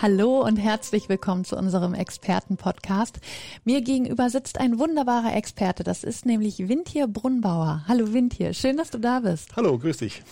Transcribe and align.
Hallo 0.00 0.44
und 0.44 0.58
herzlich 0.58 1.08
willkommen 1.08 1.44
zu 1.44 1.56
unserem 1.56 1.92
Experten-Podcast. 1.92 3.18
Mir 3.64 3.80
gegenüber 3.80 4.30
sitzt 4.30 4.60
ein 4.60 4.78
wunderbarer 4.78 5.34
Experte. 5.34 5.82
Das 5.82 6.04
ist 6.04 6.24
nämlich 6.24 6.68
Wintier 6.68 7.08
Brunnbauer. 7.08 7.82
Hallo 7.88 8.12
Wintier, 8.12 8.54
schön, 8.54 8.76
dass 8.76 8.90
du 8.90 8.98
da 8.98 9.18
bist. 9.18 9.56
Hallo, 9.56 9.76
grüß 9.76 9.96
dich. 9.96 10.22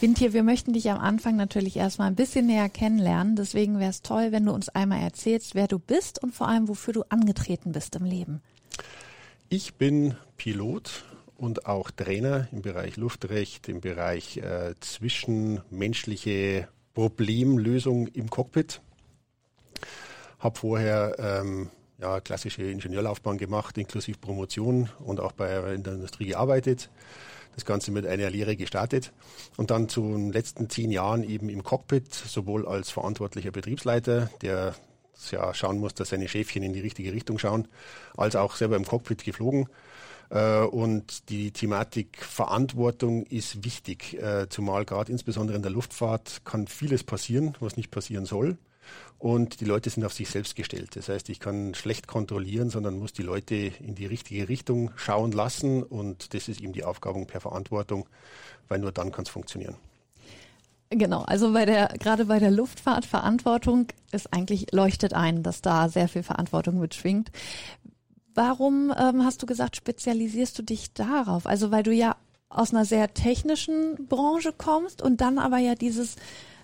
Wintier, 0.00 0.32
wir 0.32 0.42
möchten 0.42 0.72
dich 0.72 0.90
am 0.90 0.98
Anfang 0.98 1.36
natürlich 1.36 1.76
erstmal 1.76 2.08
ein 2.08 2.16
bisschen 2.16 2.46
näher 2.46 2.68
kennenlernen. 2.68 3.36
Deswegen 3.36 3.78
wäre 3.78 3.90
es 3.90 4.02
toll, 4.02 4.32
wenn 4.32 4.44
du 4.44 4.52
uns 4.52 4.68
einmal 4.70 5.00
erzählst, 5.00 5.54
wer 5.54 5.68
du 5.68 5.78
bist 5.78 6.20
und 6.20 6.34
vor 6.34 6.48
allem, 6.48 6.66
wofür 6.66 6.92
du 6.92 7.04
angetreten 7.08 7.70
bist 7.70 7.94
im 7.94 8.04
Leben. 8.04 8.42
Ich 9.48 9.74
bin 9.74 10.16
Pilot 10.36 11.04
und 11.36 11.66
auch 11.66 11.92
Trainer 11.92 12.48
im 12.50 12.62
Bereich 12.62 12.96
Luftrecht, 12.96 13.68
im 13.68 13.80
Bereich 13.80 14.38
äh, 14.38 14.74
zwischenmenschliche 14.80 16.66
Problemlösung 16.92 18.08
im 18.08 18.28
Cockpit 18.28 18.80
habe 20.42 20.58
vorher 20.58 21.16
ähm, 21.18 21.70
ja, 22.00 22.20
klassische 22.20 22.64
Ingenieurlaufbahn 22.64 23.38
gemacht, 23.38 23.78
inklusive 23.78 24.18
Promotion 24.18 24.90
und 24.98 25.20
auch 25.20 25.32
bei 25.32 25.72
in 25.72 25.84
der 25.84 25.94
Industrie 25.94 26.26
gearbeitet. 26.26 26.90
Das 27.54 27.64
Ganze 27.64 27.92
mit 27.92 28.06
einer 28.06 28.30
Lehre 28.30 28.56
gestartet 28.56 29.12
und 29.56 29.70
dann 29.70 29.88
zu 29.88 30.02
den 30.02 30.32
letzten 30.32 30.68
zehn 30.70 30.90
Jahren 30.90 31.22
eben 31.22 31.48
im 31.48 31.62
Cockpit, 31.62 32.12
sowohl 32.12 32.66
als 32.66 32.90
verantwortlicher 32.90 33.50
Betriebsleiter, 33.50 34.30
der 34.40 34.74
ja 35.30 35.54
schauen 35.54 35.78
muss, 35.78 35.94
dass 35.94 36.08
seine 36.08 36.26
Schäfchen 36.28 36.62
in 36.64 36.72
die 36.72 36.80
richtige 36.80 37.12
Richtung 37.12 37.38
schauen, 37.38 37.68
als 38.16 38.34
auch 38.34 38.56
selber 38.56 38.76
im 38.76 38.86
Cockpit 38.86 39.22
geflogen. 39.22 39.68
Äh, 40.30 40.62
und 40.62 41.28
die 41.28 41.52
Thematik 41.52 42.24
Verantwortung 42.24 43.26
ist 43.26 43.64
wichtig, 43.64 44.20
äh, 44.20 44.48
zumal 44.48 44.84
gerade 44.84 45.12
insbesondere 45.12 45.56
in 45.56 45.62
der 45.62 45.70
Luftfahrt 45.70 46.44
kann 46.44 46.66
vieles 46.66 47.04
passieren, 47.04 47.54
was 47.60 47.76
nicht 47.76 47.90
passieren 47.90 48.24
soll 48.24 48.56
und 49.18 49.60
die 49.60 49.64
Leute 49.64 49.90
sind 49.90 50.04
auf 50.04 50.12
sich 50.12 50.28
selbst 50.28 50.56
gestellt. 50.56 50.96
Das 50.96 51.08
heißt, 51.08 51.28
ich 51.28 51.40
kann 51.40 51.74
schlecht 51.74 52.06
kontrollieren, 52.06 52.70
sondern 52.70 52.98
muss 52.98 53.12
die 53.12 53.22
Leute 53.22 53.54
in 53.54 53.94
die 53.94 54.06
richtige 54.06 54.48
Richtung 54.48 54.90
schauen 54.96 55.32
lassen 55.32 55.82
und 55.82 56.34
das 56.34 56.48
ist 56.48 56.60
eben 56.60 56.72
die 56.72 56.84
Aufgabe 56.84 57.24
per 57.24 57.40
Verantwortung, 57.40 58.08
weil 58.68 58.78
nur 58.78 58.92
dann 58.92 59.12
kann 59.12 59.24
es 59.24 59.30
funktionieren. 59.30 59.76
Genau, 60.90 61.22
also 61.22 61.52
bei 61.54 61.64
der, 61.64 61.88
gerade 61.98 62.26
bei 62.26 62.38
der 62.38 62.50
Luftfahrt 62.50 63.06
Verantwortung 63.06 63.86
ist 64.10 64.32
eigentlich 64.32 64.72
leuchtet 64.72 65.14
ein, 65.14 65.42
dass 65.42 65.62
da 65.62 65.88
sehr 65.88 66.06
viel 66.06 66.22
Verantwortung 66.22 66.78
mitschwingt. 66.78 67.30
Warum 68.34 68.92
ähm, 68.98 69.24
hast 69.24 69.42
du 69.42 69.46
gesagt, 69.46 69.76
spezialisierst 69.76 70.58
du 70.58 70.62
dich 70.62 70.92
darauf? 70.92 71.46
Also 71.46 71.70
weil 71.70 71.82
du 71.82 71.92
ja 71.92 72.16
aus 72.50 72.74
einer 72.74 72.84
sehr 72.84 73.14
technischen 73.14 74.06
Branche 74.06 74.52
kommst 74.52 75.00
und 75.00 75.22
dann 75.22 75.38
aber 75.38 75.58
ja 75.58 75.74
dieses 75.74 76.16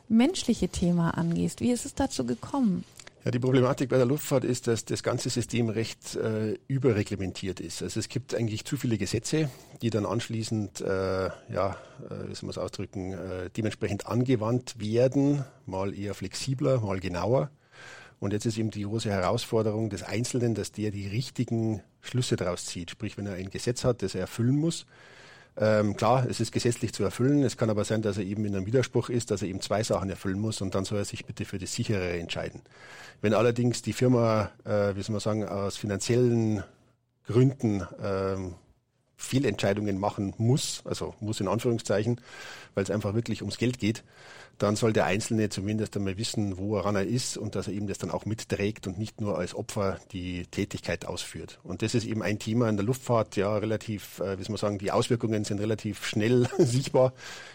menschliche 0.09 0.69
Thema 0.69 1.11
angehst. 1.11 1.61
Wie 1.61 1.70
ist 1.70 1.84
es 1.87 1.95
dazu 1.95 2.25
gekommen? 2.25 2.84
Ja, 3.25 3.33
die 3.33 3.41
Problematik 3.41 3.91
bei 3.91 3.97
der 3.97 4.06
Luftfahrt 4.06 4.45
ist, 4.45 4.69
dass 4.69 4.84
das 4.84 5.03
ganze 5.03 5.28
System 5.28 5.69
recht 5.69 6.17
äh, 6.17 6.56
überreglementiert 6.69 7.61
ist. 7.61 7.83
Also 7.83 8.01
es 8.01 8.09
gibt 8.09 8.34
eigentlich 8.34 8.64
zu 8.64 8.77
viele 8.77 8.97
Gesetze, 8.97 9.51
die 9.83 9.91
dann 9.91 10.06
anschließend, 10.06 10.81
äh, 10.81 11.27
ja, 11.27 11.77
äh, 12.09 12.29
wie 12.29 12.34
soll 12.34 12.47
man 12.47 12.51
es 12.51 12.59
ausdrücken, 12.59 13.12
äh, 13.12 13.51
dementsprechend 13.55 14.06
angewandt 14.06 14.81
werden, 14.81 15.45
mal 15.67 15.95
eher 15.98 16.14
flexibler, 16.14 16.81
mal 16.81 17.01
genauer. 17.01 17.51
Und 18.20 18.33
jetzt 18.33 18.47
ist 18.47 18.56
eben 18.56 18.70
die 18.70 18.85
große 18.85 19.11
Herausforderung 19.11 19.90
des 19.90 20.05
Einzelnen, 20.05 20.55
dass 20.55 20.73
der 20.73 20.90
die 20.90 21.07
richtigen 21.07 21.83
Schlüsse 22.01 22.36
daraus 22.36 22.67
zieht. 22.67 22.90
Sprich, 22.90 23.19
wenn 23.19 23.27
er 23.27 23.35
ein 23.35 23.51
Gesetz 23.51 23.85
hat, 23.85 24.02
das 24.02 24.14
er 24.14 24.23
erfüllen 24.23 24.57
muss, 24.57 24.86
ähm, 25.61 25.96
klar, 25.96 26.24
es 26.29 26.41
ist 26.41 26.52
gesetzlich 26.52 26.92
zu 26.92 27.02
erfüllen. 27.02 27.42
Es 27.42 27.57
kann 27.57 27.70
aber 27.70 27.85
sein, 27.85 28.02
dass 28.02 28.17
er 28.17 28.24
eben 28.24 28.45
in 28.45 28.55
einem 28.55 28.67
Widerspruch 28.67 29.08
ist, 29.08 29.30
dass 29.30 29.42
er 29.42 29.48
eben 29.48 29.61
zwei 29.61 29.83
Sachen 29.83 30.08
erfüllen 30.08 30.39
muss 30.39 30.61
und 30.61 30.74
dann 30.74 30.85
soll 30.85 30.98
er 30.98 31.05
sich 31.05 31.24
bitte 31.24 31.45
für 31.45 31.58
das 31.58 31.74
sichere 31.74 32.19
entscheiden. 32.19 32.63
Wenn 33.20 33.35
allerdings 33.35 33.83
die 33.83 33.92
Firma, 33.92 34.51
äh, 34.64 34.95
wie 34.95 35.02
soll 35.02 35.13
man 35.13 35.20
sagen, 35.20 35.45
aus 35.48 35.77
finanziellen 35.77 36.63
Gründen 37.27 37.86
ähm, 38.02 38.55
Fehlentscheidungen 39.17 39.98
machen 39.98 40.33
muss, 40.39 40.83
also 40.85 41.14
muss 41.19 41.41
in 41.41 41.48
Anführungszeichen, 41.48 42.20
weil 42.75 42.85
es 42.85 42.90
einfach 42.90 43.14
wirklich 43.14 43.42
ums 43.42 43.58
Geld 43.58 43.80
geht, 43.80 44.05
dann 44.58 44.74
soll 44.74 44.92
der 44.92 45.07
Einzelne 45.07 45.48
zumindest 45.48 45.96
einmal 45.96 46.19
wissen, 46.19 46.58
woran 46.58 46.96
er 46.96 47.07
ist 47.07 47.36
und 47.36 47.55
dass 47.55 47.69
er 47.69 47.74
eben 47.74 47.86
das 47.86 47.98
dann 47.98 48.11
auch 48.11 48.27
mitträgt 48.27 48.86
und 48.86 48.98
nicht 48.98 49.20
nur 49.20 49.39
als 49.39 49.55
Opfer 49.55 49.98
die 50.13 50.46
Tätigkeit 50.46 51.07
ausführt. 51.07 51.61
Und 51.63 51.83
das 51.83 51.95
ist 51.95 52.05
eben 52.05 52.23
ein 52.23 52.39
Thema 52.39 52.69
in 52.69 52.77
der 52.77 52.85
Luftfahrt, 52.85 53.36
ja, 53.36 53.57
relativ, 53.57 54.19
äh, 54.19 54.39
wie 54.39 54.42
soll 54.42 54.52
man 54.52 54.58
sagen, 54.58 54.79
die 54.79 54.91
Auswirkungen 54.91 55.45
sind 55.45 55.61
relativ 55.61 56.05
schnell 56.05 56.48
sichtbar, 56.58 57.13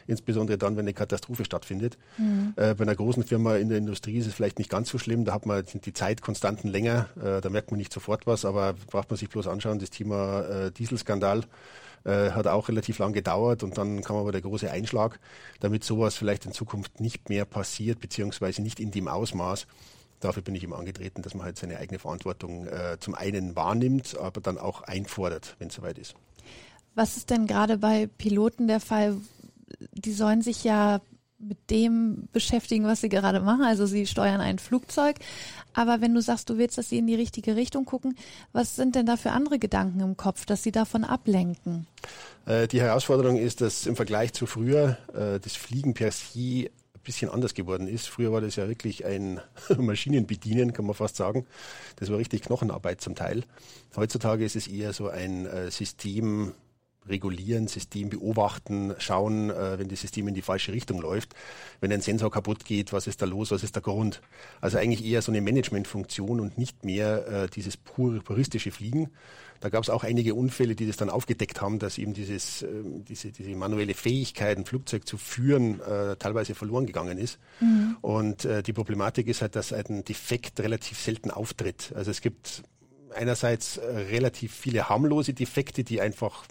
insbesondere 0.07 0.57
dann, 0.57 0.77
wenn 0.77 0.85
eine 0.85 0.93
Katastrophe 0.93 1.43
stattfindet. 1.43 1.97
Mhm. 2.17 2.53
Äh, 2.55 2.73
bei 2.73 2.83
einer 2.83 2.95
großen 2.95 3.23
Firma 3.23 3.57
in 3.57 3.69
der 3.69 3.77
Industrie 3.77 4.17
ist 4.17 4.27
es 4.27 4.33
vielleicht 4.33 4.57
nicht 4.57 4.69
ganz 4.69 4.89
so 4.89 4.97
schlimm, 4.97 5.25
da 5.25 5.33
hat 5.33 5.45
man 5.45 5.63
die 5.73 5.93
Zeitkonstanten 5.93 6.69
länger, 6.69 7.09
äh, 7.21 7.41
da 7.41 7.49
merkt 7.49 7.71
man 7.71 7.77
nicht 7.77 7.91
sofort 7.91 8.25
was, 8.27 8.45
aber 8.45 8.73
braucht 8.73 9.09
man 9.09 9.17
sich 9.17 9.29
bloß 9.29 9.47
anschauen, 9.47 9.79
das 9.79 9.89
Thema 9.89 10.41
äh, 10.41 10.71
Dieselskandal, 10.71 11.43
äh, 12.05 12.31
hat 12.31 12.47
auch 12.47 12.69
relativ 12.69 12.99
lang 12.99 13.13
gedauert 13.13 13.63
und 13.63 13.77
dann 13.77 14.01
kam 14.01 14.17
aber 14.17 14.31
der 14.31 14.41
große 14.41 14.69
Einschlag, 14.69 15.19
damit 15.59 15.83
sowas 15.83 16.15
vielleicht 16.15 16.45
in 16.45 16.51
Zukunft 16.51 16.99
nicht 16.99 17.29
mehr 17.29 17.45
passiert, 17.45 17.99
beziehungsweise 17.99 18.61
nicht 18.61 18.79
in 18.79 18.91
dem 18.91 19.07
Ausmaß. 19.07 19.67
Dafür 20.19 20.43
bin 20.43 20.55
ich 20.55 20.63
ihm 20.63 20.73
angetreten, 20.73 21.21
dass 21.21 21.33
man 21.33 21.45
halt 21.45 21.57
seine 21.57 21.77
eigene 21.77 21.99
Verantwortung 21.99 22.65
äh, 22.67 22.97
zum 22.99 23.13
einen 23.15 23.55
wahrnimmt, 23.55 24.17
aber 24.17 24.41
dann 24.41 24.57
auch 24.57 24.81
einfordert, 24.81 25.55
wenn 25.59 25.67
es 25.67 25.75
soweit 25.75 25.97
ist. 25.97 26.15
Was 26.95 27.17
ist 27.17 27.29
denn 27.29 27.47
gerade 27.47 27.77
bei 27.77 28.07
Piloten 28.17 28.67
der 28.67 28.79
Fall? 28.79 29.17
Die 29.93 30.13
sollen 30.13 30.41
sich 30.41 30.63
ja 30.63 31.01
mit 31.47 31.69
dem 31.69 32.27
beschäftigen, 32.31 32.85
was 32.85 33.01
sie 33.01 33.09
gerade 33.09 33.39
machen. 33.39 33.63
Also 33.63 33.85
sie 33.85 34.05
steuern 34.07 34.41
ein 34.41 34.59
Flugzeug. 34.59 35.17
Aber 35.73 36.01
wenn 36.01 36.13
du 36.13 36.21
sagst, 36.21 36.49
du 36.49 36.57
willst, 36.57 36.77
dass 36.77 36.89
sie 36.89 36.97
in 36.97 37.07
die 37.07 37.15
richtige 37.15 37.55
Richtung 37.55 37.85
gucken, 37.85 38.15
was 38.51 38.75
sind 38.75 38.95
denn 38.95 39.05
da 39.05 39.17
für 39.17 39.31
andere 39.31 39.59
Gedanken 39.59 39.99
im 40.01 40.17
Kopf, 40.17 40.45
dass 40.45 40.63
sie 40.63 40.71
davon 40.71 41.03
ablenken? 41.03 41.87
Äh, 42.45 42.67
die 42.67 42.81
Herausforderung 42.81 43.37
ist, 43.37 43.61
dass 43.61 43.85
im 43.85 43.95
Vergleich 43.95 44.33
zu 44.33 44.45
früher 44.45 44.97
äh, 45.13 45.39
das 45.39 45.55
Fliegen 45.55 45.93
per 45.93 46.11
se 46.11 46.69
ein 46.69 47.01
bisschen 47.03 47.29
anders 47.29 47.53
geworden 47.53 47.87
ist. 47.87 48.07
Früher 48.07 48.31
war 48.31 48.41
das 48.41 48.55
ja 48.55 48.67
wirklich 48.67 49.05
ein 49.05 49.41
Maschinenbedienen, 49.77 50.73
kann 50.73 50.85
man 50.85 50.95
fast 50.95 51.15
sagen. 51.15 51.45
Das 51.97 52.09
war 52.09 52.17
richtig 52.17 52.43
Knochenarbeit 52.43 53.01
zum 53.01 53.15
Teil. 53.15 53.43
Heutzutage 53.95 54.45
ist 54.45 54.55
es 54.55 54.67
eher 54.67 54.93
so 54.93 55.09
ein 55.09 55.45
äh, 55.45 55.71
System, 55.71 56.53
regulieren, 57.07 57.67
System 57.67 58.09
beobachten, 58.09 58.93
schauen, 58.97 59.49
äh, 59.49 59.79
wenn 59.79 59.87
das 59.87 60.01
System 60.01 60.27
in 60.27 60.33
die 60.33 60.41
falsche 60.41 60.73
Richtung 60.73 61.01
läuft. 61.01 61.33
Wenn 61.81 61.91
ein 61.91 62.01
Sensor 62.01 62.31
kaputt 62.31 62.65
geht, 62.65 62.93
was 62.93 63.07
ist 63.07 63.21
da 63.21 63.25
los, 63.25 63.51
was 63.51 63.63
ist 63.63 63.75
der 63.75 63.81
Grund? 63.81 64.21
Also 64.61 64.77
eigentlich 64.77 65.05
eher 65.05 65.21
so 65.21 65.31
eine 65.31 65.41
Managementfunktion 65.41 66.39
und 66.39 66.57
nicht 66.57 66.85
mehr 66.85 67.27
äh, 67.27 67.47
dieses 67.47 67.77
pure, 67.77 68.19
puristische 68.19 68.71
Fliegen. 68.71 69.09
Da 69.63 69.69
gab 69.69 69.81
es 69.81 69.89
auch 69.89 70.03
einige 70.03 70.35
Unfälle, 70.35 70.75
die 70.75 70.85
das 70.85 70.97
dann 70.97 71.09
aufgedeckt 71.09 71.61
haben, 71.61 71.79
dass 71.79 71.97
eben 71.97 72.13
dieses, 72.13 72.63
äh, 72.63 72.67
diese, 73.07 73.31
diese 73.31 73.55
manuelle 73.55 73.93
Fähigkeit, 73.93 74.57
ein 74.57 74.65
Flugzeug 74.65 75.07
zu 75.07 75.17
führen, 75.17 75.79
äh, 75.79 76.17
teilweise 76.17 76.53
verloren 76.53 76.85
gegangen 76.85 77.17
ist. 77.17 77.39
Mhm. 77.61 77.95
Und 78.01 78.43
äh, 78.43 78.61
die 78.61 78.73
Problematik 78.73 79.27
ist 79.27 79.41
halt, 79.41 79.55
dass 79.55 79.71
ein 79.71 80.03
Defekt 80.03 80.59
relativ 80.59 80.99
selten 80.99 81.31
auftritt. 81.31 81.93
Also 81.95 82.11
es 82.11 82.19
gibt 82.19 82.63
einerseits 83.15 83.77
äh, 83.77 83.85
relativ 83.85 84.53
viele 84.53 84.89
harmlose 84.89 85.33
Defekte, 85.33 85.83
die 85.83 86.01
einfach 86.01 86.45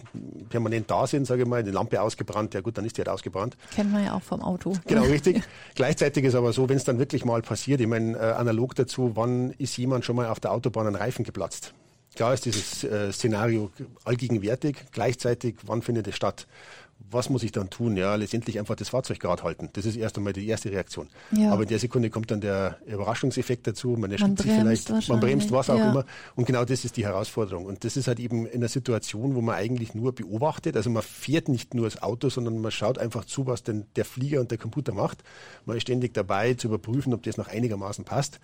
permanent 0.49 0.89
da 0.89 1.07
sind, 1.07 1.25
sage 1.25 1.43
ich 1.43 1.47
mal, 1.47 1.63
die 1.63 1.71
Lampe 1.71 2.01
ausgebrannt, 2.01 2.53
ja 2.53 2.61
gut, 2.61 2.77
dann 2.77 2.85
ist 2.85 2.97
die 2.97 3.01
halt 3.01 3.09
ausgebrannt. 3.09 3.57
Kennt 3.75 3.91
man 3.91 4.03
ja 4.03 4.13
auch 4.13 4.21
vom 4.21 4.41
Auto. 4.41 4.73
Genau, 4.87 5.03
richtig. 5.03 5.41
Gleichzeitig 5.75 6.23
ist 6.25 6.35
aber 6.35 6.53
so, 6.53 6.69
wenn 6.69 6.77
es 6.77 6.83
dann 6.83 6.99
wirklich 6.99 7.25
mal 7.25 7.41
passiert, 7.41 7.81
ich 7.81 7.87
meine, 7.87 8.17
äh, 8.17 8.21
analog 8.33 8.75
dazu, 8.75 9.11
wann 9.15 9.51
ist 9.51 9.77
jemand 9.77 10.05
schon 10.05 10.15
mal 10.15 10.27
auf 10.27 10.39
der 10.39 10.51
Autobahn 10.51 10.87
ein 10.87 10.95
Reifen 10.95 11.23
geplatzt? 11.23 11.73
Klar 12.15 12.33
ist 12.33 12.45
dieses 12.45 12.83
äh, 12.83 13.11
Szenario 13.11 13.71
allgegenwärtig. 14.03 14.77
Gleichzeitig, 14.91 15.55
wann 15.63 15.81
findet 15.81 16.07
es 16.07 16.15
statt? 16.15 16.45
Was 17.11 17.29
muss 17.29 17.43
ich 17.43 17.51
dann 17.51 17.69
tun? 17.69 17.95
Ja, 17.95 18.15
letztendlich 18.15 18.59
einfach 18.59 18.75
das 18.75 18.89
Fahrzeug 18.89 19.19
gerade 19.19 19.43
halten. 19.43 19.69
Das 19.73 19.85
ist 19.85 19.95
erst 19.95 20.17
einmal 20.17 20.33
die 20.33 20.47
erste 20.47 20.71
Reaktion. 20.71 21.09
Ja. 21.31 21.51
Aber 21.51 21.63
in 21.63 21.69
der 21.69 21.79
Sekunde 21.79 22.09
kommt 22.09 22.31
dann 22.31 22.41
der 22.41 22.77
Überraschungseffekt 22.85 23.67
dazu. 23.67 23.89
Man 23.89 24.11
erschrickt 24.11 24.39
sich 24.39 24.51
vielleicht, 24.51 25.09
man 25.09 25.19
bremst 25.19 25.51
was 25.51 25.69
auch 25.69 25.77
ja. 25.77 25.91
immer. 25.91 26.05
Und 26.35 26.45
genau 26.45 26.65
das 26.65 26.85
ist 26.85 26.97
die 26.97 27.05
Herausforderung. 27.05 27.65
Und 27.65 27.83
das 27.83 27.97
ist 27.97 28.07
halt 28.07 28.19
eben 28.19 28.45
in 28.45 28.55
einer 28.55 28.67
Situation, 28.67 29.35
wo 29.35 29.41
man 29.41 29.55
eigentlich 29.55 29.93
nur 29.93 30.13
beobachtet. 30.13 30.75
Also 30.75 30.89
man 30.89 31.03
fährt 31.03 31.49
nicht 31.49 31.73
nur 31.73 31.85
das 31.85 32.01
Auto, 32.01 32.29
sondern 32.29 32.59
man 32.59 32.71
schaut 32.71 32.97
einfach 32.97 33.25
zu, 33.25 33.45
was 33.45 33.63
denn 33.63 33.85
der 33.95 34.05
Flieger 34.05 34.39
und 34.39 34.51
der 34.51 34.57
Computer 34.57 34.93
macht. 34.93 35.23
Man 35.65 35.77
ist 35.77 35.83
ständig 35.83 36.13
dabei 36.13 36.55
zu 36.55 36.67
überprüfen, 36.67 37.13
ob 37.13 37.23
das 37.23 37.37
noch 37.37 37.47
einigermaßen 37.47 38.05
passt. 38.05 38.39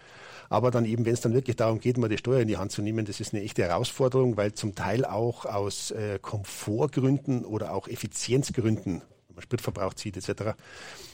Aber 0.50 0.72
dann 0.72 0.86
eben, 0.86 1.06
wenn 1.06 1.14
es 1.14 1.22
dann 1.22 1.34
wirklich 1.34 1.56
darum 1.56 1.80
geht, 1.80 1.98
mal 1.98 2.10
die 2.10 2.18
Steuer 2.18 2.42
in 2.42 2.48
die 2.48 2.58
Hand 2.58 2.72
zu 2.72 2.82
nehmen, 2.82 3.06
das 3.06 3.20
ist 3.20 3.34
eine 3.34 3.44
echte 3.44 3.64
Herausforderung, 3.64 4.36
weil 4.36 4.54
zum 4.54 4.74
Teil 4.74 5.06
auch 5.06 5.46
aus 5.46 5.92
äh, 5.92 6.18
Komfortgründen 6.20 7.46
oder 7.46 7.74
auch 7.74 7.88
Effizienz 7.88 8.49
Sicherheitsgründen, 8.50 9.02
wenn 9.28 9.36
man 9.36 9.42
Spritverbrauch 9.42 9.94
zieht 9.94 10.18
etc., 10.18 10.54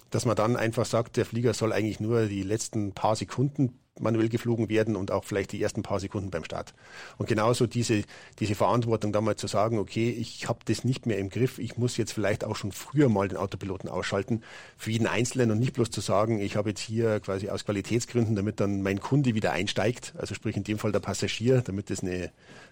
dass 0.10 0.26
man 0.26 0.36
dann 0.36 0.56
einfach 0.56 0.86
sagt, 0.86 1.18
der 1.18 1.26
Flieger 1.26 1.54
soll 1.54 1.74
eigentlich 1.74 2.00
nur 2.00 2.28
die 2.28 2.44
letzten 2.44 2.94
paar 2.94 3.16
Sekunden 3.16 3.80
manuell 4.00 4.30
geflogen 4.30 4.70
werden 4.70 4.96
und 4.96 5.12
auch 5.12 5.24
vielleicht 5.24 5.52
die 5.52 5.62
ersten 5.62 5.82
paar 5.82 6.00
Sekunden 6.00 6.30
beim 6.30 6.44
Start. 6.44 6.74
Und 7.18 7.28
genauso 7.28 7.66
diese, 7.66 8.04
diese 8.40 8.56
Verantwortung 8.56 9.14
da 9.14 9.22
mal 9.22 9.36
zu 9.36 9.48
sagen, 9.48 9.80
okay, 9.80 10.10
ich 10.10 10.50
habe 10.50 10.60
das 10.66 10.84
nicht 10.84 11.06
mehr 11.06 11.18
im 11.18 11.30
Griff, 11.30 11.60
ich 11.60 11.78
muss 11.78 11.96
jetzt 11.98 12.12
vielleicht 12.12 12.44
auch 12.44 12.56
schon 12.56 12.72
früher 12.72 13.10
mal 13.10 13.28
den 13.28 13.38
Autopiloten 13.38 13.90
ausschalten, 13.90 14.44
für 14.78 14.92
jeden 14.92 15.08
Einzelnen 15.08 15.52
und 15.52 15.60
nicht 15.60 15.74
bloß 15.74 15.92
zu 15.92 16.02
sagen, 16.02 16.42
ich 16.42 16.56
habe 16.58 16.70
jetzt 16.70 16.82
hier 16.82 17.20
quasi 17.22 17.50
aus 17.50 17.66
Qualitätsgründen, 17.66 18.36
damit 18.36 18.60
dann 18.60 18.82
mein 18.82 19.00
Kunde 19.00 19.34
wieder 19.34 19.52
einsteigt, 19.52 20.14
also 20.18 20.36
sprich 20.36 20.58
in 20.58 20.64
dem 20.64 20.78
Fall 20.78 20.92
der 20.92 21.00
Passagier, 21.00 21.62
damit 21.62 21.90
das 21.90 22.02
eine, 22.02 22.32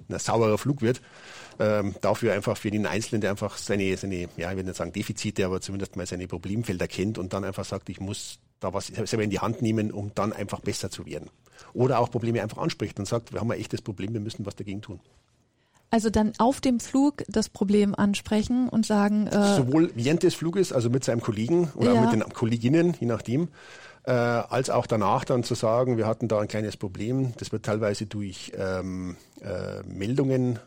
ein 0.10 0.20
sauberer 0.20 0.58
Flug 0.58 0.82
wird, 0.82 1.02
ähm, 1.60 1.96
dafür 2.02 2.34
einfach 2.34 2.58
für 2.58 2.72
den 2.72 2.86
Einzelnen, 2.86 3.22
der 3.22 3.32
einfach 3.32 3.58
seine, 3.58 3.96
seine, 3.96 4.28
ja, 4.36 4.52
ich 4.52 4.58
will 4.58 4.64
nicht 4.64 4.76
sagen 4.76 4.92
Defizite, 4.92 5.46
aber 5.46 5.62
zumindest 5.62 5.96
mal 5.96 6.06
seine 6.06 6.28
Problemfelder 6.28 6.88
kennt 6.88 7.18
und 7.18 7.34
dann 7.34 7.46
einfach 7.46 7.66
sagt, 7.66 7.90
ich 7.90 8.02
muss 8.02 8.40
da 8.64 8.74
was 8.74 8.88
selber 8.88 9.24
in 9.24 9.30
die 9.30 9.40
Hand 9.40 9.62
nehmen, 9.62 9.92
um 9.92 10.12
dann 10.16 10.34
einfach 10.34 10.60
besser 10.60 10.90
zu 10.90 11.06
werden. 11.06 11.30
Oder 11.74 12.00
auch 12.00 12.10
Probleme 12.12 12.42
einfach 12.42 12.58
anspricht 12.58 13.00
und 13.00 13.08
sagt, 13.08 13.34
wir 13.34 13.40
haben 13.40 13.52
ein 13.52 13.60
echtes 13.60 13.82
Problem, 13.82 14.14
wir 14.14 14.22
müssen 14.22 14.46
was 14.46 14.56
dagegen 14.56 14.82
tun. 14.82 15.00
Also 15.94 16.10
dann 16.10 16.34
auf 16.40 16.60
dem 16.60 16.80
Flug 16.80 17.24
das 17.28 17.50
Problem 17.50 17.94
ansprechen 17.94 18.68
und 18.68 18.84
sagen. 18.84 19.28
Äh 19.28 19.56
Sowohl 19.56 19.92
während 19.94 20.24
des 20.24 20.34
Fluges, 20.34 20.74
also 20.74 20.90
mit 20.90 21.04
seinem 21.04 21.22
Kollegen 21.22 21.72
oder 21.76 21.94
ja. 21.94 22.02
mit 22.02 22.14
den 22.14 22.24
Kolleginnen, 22.34 22.96
je 23.00 23.06
nachdem, 23.06 23.50
äh, 24.06 24.12
als 24.12 24.72
auch 24.72 24.88
danach 24.88 25.24
dann 25.24 25.44
zu 25.44 25.54
sagen, 25.54 25.98
wir 25.98 26.08
hatten 26.08 26.28
da 26.28 26.40
ein 26.40 26.48
kleines 26.48 26.78
Problem. 26.78 27.34
Das 27.38 27.52
wird 27.52 27.64
teilweise 27.64 28.08
durch 28.08 28.54
ähm, 28.58 29.18
äh, 29.42 29.84
Meldungen 29.84 30.58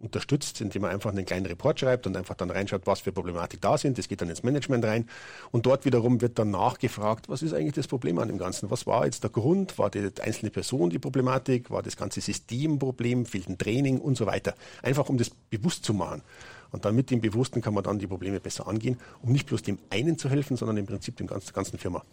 unterstützt, 0.00 0.60
indem 0.60 0.82
man 0.82 0.90
einfach 0.90 1.10
einen 1.10 1.24
kleinen 1.24 1.46
Report 1.46 1.80
schreibt 1.80 2.06
und 2.06 2.16
einfach 2.16 2.34
dann 2.34 2.50
reinschaut, 2.50 2.86
was 2.86 3.00
für 3.00 3.12
Problematik 3.12 3.60
da 3.60 3.78
sind. 3.78 3.98
Das 3.98 4.08
geht 4.08 4.20
dann 4.20 4.28
ins 4.28 4.42
Management 4.42 4.84
rein. 4.84 5.08
Und 5.50 5.66
dort 5.66 5.84
wiederum 5.84 6.20
wird 6.20 6.38
dann 6.38 6.50
nachgefragt, 6.50 7.28
was 7.28 7.42
ist 7.42 7.52
eigentlich 7.52 7.74
das 7.74 7.86
Problem 7.86 8.18
an 8.18 8.28
dem 8.28 8.38
Ganzen? 8.38 8.70
Was 8.70 8.86
war 8.86 9.04
jetzt 9.04 9.22
der 9.22 9.30
Grund? 9.30 9.78
War 9.78 9.90
die 9.90 10.10
einzelne 10.20 10.50
Person 10.50 10.90
die 10.90 10.98
Problematik? 10.98 11.70
War 11.70 11.82
das 11.82 11.96
ganze 11.96 12.20
System 12.20 12.78
Problem? 12.78 13.26
Fehlt 13.26 13.48
ein 13.48 13.58
Training 13.58 13.98
und 13.98 14.16
so 14.16 14.26
weiter? 14.26 14.54
Einfach 14.82 15.08
um 15.08 15.18
das 15.18 15.30
bewusst 15.30 15.84
zu 15.84 15.94
machen. 15.94 16.22
Und 16.70 16.84
dann 16.84 16.94
mit 16.94 17.10
dem 17.10 17.20
Bewussten 17.20 17.62
kann 17.62 17.74
man 17.74 17.82
dann 17.82 17.98
die 17.98 18.06
Probleme 18.06 18.40
besser 18.40 18.68
angehen, 18.68 18.98
um 19.22 19.32
nicht 19.32 19.46
bloß 19.46 19.62
dem 19.62 19.78
einen 19.90 20.18
zu 20.18 20.28
helfen, 20.28 20.56
sondern 20.56 20.76
im 20.76 20.86
Prinzip 20.86 21.16
dem 21.16 21.26
ganzen, 21.26 21.52
ganzen 21.52 21.78
Firma. 21.78 22.04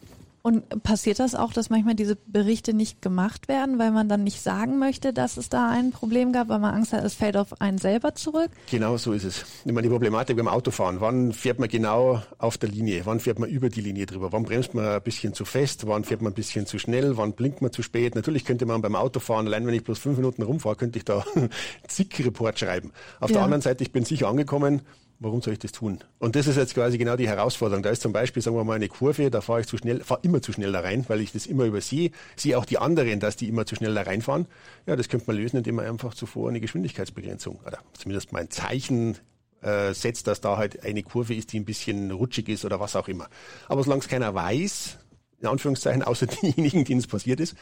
Und 0.45 0.83
passiert 0.83 1.17
das 1.17 1.33
auch, 1.33 1.53
dass 1.53 1.71
manchmal 1.71 1.95
diese 1.95 2.15
Berichte 2.15 2.75
nicht 2.75 3.01
gemacht 3.01 3.47
werden, 3.47 3.79
weil 3.79 3.89
man 3.89 4.07
dann 4.07 4.23
nicht 4.23 4.43
sagen 4.43 4.77
möchte, 4.77 5.11
dass 5.11 5.37
es 5.37 5.49
da 5.49 5.71
ein 5.71 5.89
Problem 5.89 6.33
gab, 6.33 6.49
weil 6.49 6.59
man 6.59 6.75
Angst 6.75 6.93
hat, 6.93 7.03
es 7.03 7.15
fällt 7.15 7.35
auf 7.35 7.59
einen 7.61 7.79
selber 7.79 8.13
zurück? 8.13 8.51
Genau 8.69 8.95
so 8.97 9.13
ist 9.13 9.23
es. 9.23 9.43
Ich 9.65 9.71
meine, 9.71 9.81
die 9.81 9.89
Problematik 9.89 10.37
beim 10.37 10.47
Autofahren. 10.47 11.01
Wann 11.01 11.33
fährt 11.33 11.57
man 11.57 11.67
genau 11.67 12.21
auf 12.37 12.59
der 12.59 12.69
Linie? 12.69 13.07
Wann 13.07 13.19
fährt 13.19 13.39
man 13.39 13.49
über 13.49 13.69
die 13.69 13.81
Linie 13.81 14.05
drüber? 14.05 14.31
Wann 14.33 14.43
bremst 14.43 14.75
man 14.75 14.85
ein 14.85 15.01
bisschen 15.01 15.33
zu 15.33 15.45
fest? 15.45 15.87
Wann 15.87 16.03
fährt 16.03 16.21
man 16.21 16.33
ein 16.33 16.35
bisschen 16.35 16.67
zu 16.67 16.77
schnell? 16.77 17.17
Wann 17.17 17.33
blinkt 17.33 17.63
man 17.63 17.71
zu 17.71 17.81
spät? 17.81 18.13
Natürlich 18.13 18.45
könnte 18.45 18.67
man 18.67 18.83
beim 18.83 18.95
Autofahren, 18.95 19.47
allein 19.47 19.65
wenn 19.65 19.73
ich 19.73 19.83
bloß 19.83 19.97
fünf 19.97 20.17
Minuten 20.17 20.43
rumfahre, 20.43 20.75
könnte 20.75 20.99
ich 20.99 21.05
da 21.05 21.25
zig 21.87 22.23
Report 22.23 22.59
schreiben. 22.59 22.91
Auf 23.19 23.31
ja. 23.31 23.37
der 23.37 23.45
anderen 23.45 23.63
Seite, 23.63 23.83
ich 23.83 23.91
bin 23.91 24.05
sicher 24.05 24.27
angekommen, 24.27 24.83
Warum 25.19 25.41
soll 25.41 25.53
ich 25.53 25.59
das 25.59 25.71
tun? 25.71 25.99
Und 26.19 26.35
das 26.35 26.45
ist 26.45 26.57
jetzt 26.57 26.73
quasi 26.73 26.97
genau 26.97 27.15
die 27.15 27.27
Herausforderung. 27.27 27.83
Da 27.83 27.89
ist 27.89 28.01
zum 28.01 28.11
Beispiel, 28.11 28.41
sagen 28.43 28.57
wir 28.57 28.63
mal, 28.65 28.73
eine 28.73 28.89
Kurve, 28.89 29.31
da 29.31 29.39
fahre 29.39 29.61
ich 29.61 29.67
zu 29.67 29.77
schnell, 29.77 30.01
fahre 30.01 30.19
immer 30.23 30.41
zu 30.41 30.51
schnell 30.51 30.71
da 30.73 30.81
rein, 30.81 31.05
weil 31.07 31.21
ich 31.21 31.31
das 31.31 31.45
immer 31.45 31.63
übersehe. 31.63 32.11
Sehe 32.35 32.57
auch 32.57 32.65
die 32.65 32.77
anderen, 32.77 33.19
dass 33.19 33.37
die 33.37 33.47
immer 33.47 33.65
zu 33.65 33.75
schnell 33.75 33.93
da 33.93 34.01
reinfahren. 34.01 34.45
Ja, 34.85 34.95
das 34.95 35.07
könnte 35.07 35.27
man 35.27 35.37
lösen, 35.37 35.57
indem 35.57 35.75
man 35.75 35.85
einfach 35.85 36.13
zuvor 36.13 36.49
eine 36.49 36.59
Geschwindigkeitsbegrenzung 36.59 37.59
oder 37.65 37.79
zumindest 37.93 38.33
mal 38.33 38.39
ein 38.39 38.49
Zeichen 38.49 39.17
äh, 39.61 39.93
setzt, 39.93 40.27
dass 40.27 40.41
da 40.41 40.57
halt 40.57 40.83
eine 40.83 41.01
Kurve 41.01 41.33
ist, 41.33 41.53
die 41.53 41.59
ein 41.59 41.65
bisschen 41.65 42.11
rutschig 42.11 42.49
ist 42.49 42.65
oder 42.65 42.79
was 42.79 42.95
auch 42.95 43.07
immer. 43.07 43.27
Aber 43.67 43.83
solange 43.83 44.01
es 44.01 44.07
keiner 44.07 44.33
weiß, 44.33 44.97
in 45.39 45.47
Anführungszeichen, 45.47 46.03
außer 46.03 46.25
diejenigen, 46.41 46.85
denen 46.85 46.99
es 46.99 47.07
passiert 47.07 47.39
ist, 47.39 47.55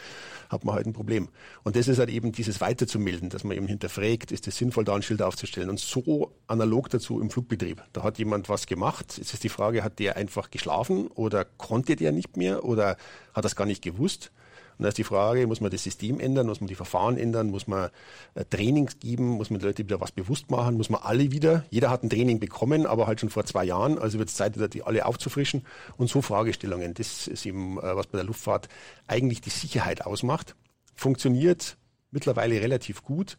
hat 0.50 0.66
man 0.66 0.76
halt 0.76 0.86
ein 0.86 0.94
Problem. 0.94 1.30
Und 1.64 1.76
das 1.76 1.88
ist 1.88 2.00
halt 2.00 2.10
eben 2.10 2.32
dieses 2.32 2.62
Weiterzumelden, 2.62 3.30
dass 3.30 3.44
man 3.44 3.58
eben 3.58 3.68
hinterfragt, 3.68 4.32
ist 4.32 4.48
es 4.48 4.58
sinnvoll, 4.58 4.84
da 4.84 4.96
ein 4.96 5.02
Schild 5.02 5.22
aufzustellen. 5.22 5.70
Und 5.70 5.80
so 5.80 6.32
analog 6.48 6.90
dazu 6.90 7.20
im 7.20 7.30
Flugbetrieb. 7.30 7.84
Da 7.94 8.04
hat 8.04 8.18
jemand 8.20 8.50
was 8.50 8.68
gemacht. 8.68 9.18
Jetzt 9.18 9.34
ist 9.34 9.44
die 9.44 9.50
Frage, 9.50 9.84
hat 9.84 10.00
der 10.00 10.18
einfach 10.18 10.52
geschlafen 10.52 11.08
oder 11.08 11.46
konnte 11.46 11.96
der 11.96 12.12
nicht 12.12 12.38
mehr 12.38 12.64
oder 12.64 12.98
hat 13.34 13.46
das 13.46 13.56
gar 13.56 13.66
nicht 13.66 13.82
gewusst? 13.82 14.32
Und 14.78 14.84
da 14.84 14.90
ist 14.90 14.98
die 14.98 15.04
Frage, 15.04 15.46
muss 15.48 15.62
man 15.62 15.72
das 15.72 15.84
System 15.84 16.20
ändern, 16.20 16.48
muss 16.48 16.62
man 16.62 16.68
die 16.68 16.76
Verfahren 16.76 17.18
ändern, 17.18 17.50
muss 17.50 17.68
man 17.68 17.90
äh, 18.36 18.46
Trainings 18.46 19.00
geben, 19.00 19.30
muss 19.30 19.50
man 19.50 19.60
die 19.60 19.66
Leute 19.66 19.84
wieder 19.84 20.02
was 20.02 20.12
bewusst 20.12 20.50
machen, 20.50 20.78
muss 20.78 20.90
man 20.90 21.02
alle 21.02 21.32
wieder, 21.32 21.66
jeder 21.70 21.90
hat 21.90 22.04
ein 22.04 22.10
Training 22.10 22.40
bekommen, 22.40 22.86
aber 22.86 23.08
halt 23.08 23.20
schon 23.20 23.30
vor 23.30 23.46
zwei 23.46 23.66
Jahren, 23.66 23.98
also 24.00 24.20
wird 24.20 24.30
es 24.30 24.36
Zeit, 24.36 24.56
die 24.74 24.84
alle 24.84 25.06
aufzufrischen. 25.06 25.66
Und 25.98 26.10
so 26.10 26.22
Fragestellungen, 26.22 26.94
das 26.94 27.28
ist 27.28 27.46
eben, 27.46 27.78
äh, 27.78 27.96
was 27.96 28.08
bei 28.08 28.18
der 28.18 28.26
Luftfahrt 28.26 28.70
eigentlich 29.08 29.42
die 29.42 29.50
Sicherheit 29.50 30.06
ausmacht. 30.06 30.56
Funktioniert 30.96 31.78
mittlerweile 32.12 32.62
relativ 32.62 33.04
gut. 33.04 33.38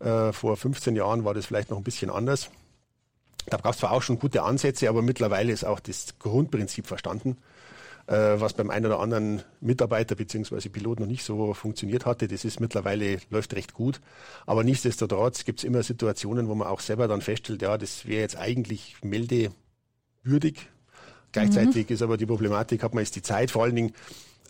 Äh, 0.00 0.32
vor 0.32 0.56
15 0.56 0.96
Jahren 0.96 1.24
war 1.24 1.34
das 1.34 1.46
vielleicht 1.46 1.70
noch 1.70 1.78
ein 1.78 1.84
bisschen 1.84 2.10
anders. 2.10 2.50
Da 3.46 3.58
gab 3.58 3.74
es 3.74 3.78
zwar 3.78 3.92
auch 3.92 4.02
schon 4.02 4.18
gute 4.18 4.42
Ansätze, 4.42 4.88
aber 4.88 5.02
mittlerweile 5.02 5.52
ist 5.52 5.64
auch 5.64 5.80
das 5.80 6.18
Grundprinzip 6.18 6.86
verstanden 6.86 7.36
was 8.06 8.52
beim 8.52 8.70
einen 8.70 8.86
oder 8.86 9.00
anderen 9.00 9.42
Mitarbeiter 9.60 10.14
bzw. 10.14 10.68
Pilot 10.68 11.00
noch 11.00 11.06
nicht 11.06 11.24
so 11.24 11.54
funktioniert 11.54 12.04
hatte. 12.04 12.28
Das 12.28 12.44
ist 12.44 12.60
mittlerweile, 12.60 13.18
läuft 13.30 13.54
recht 13.54 13.72
gut. 13.72 14.00
Aber 14.46 14.62
nichtsdestotrotz 14.62 15.44
gibt 15.44 15.60
es 15.60 15.64
immer 15.64 15.82
Situationen, 15.82 16.48
wo 16.48 16.54
man 16.54 16.68
auch 16.68 16.80
selber 16.80 17.08
dann 17.08 17.22
feststellt, 17.22 17.62
ja, 17.62 17.78
das 17.78 18.06
wäre 18.06 18.20
jetzt 18.20 18.36
eigentlich 18.36 18.96
meldewürdig. 19.02 20.68
Gleichzeitig 21.32 21.88
mhm. 21.88 21.94
ist 21.94 22.02
aber 22.02 22.16
die 22.16 22.26
Problematik, 22.26 22.82
hat 22.82 22.94
man 22.94 23.02
jetzt 23.02 23.16
die 23.16 23.22
Zeit, 23.22 23.50
vor 23.50 23.64
allen 23.64 23.74
Dingen, 23.74 23.92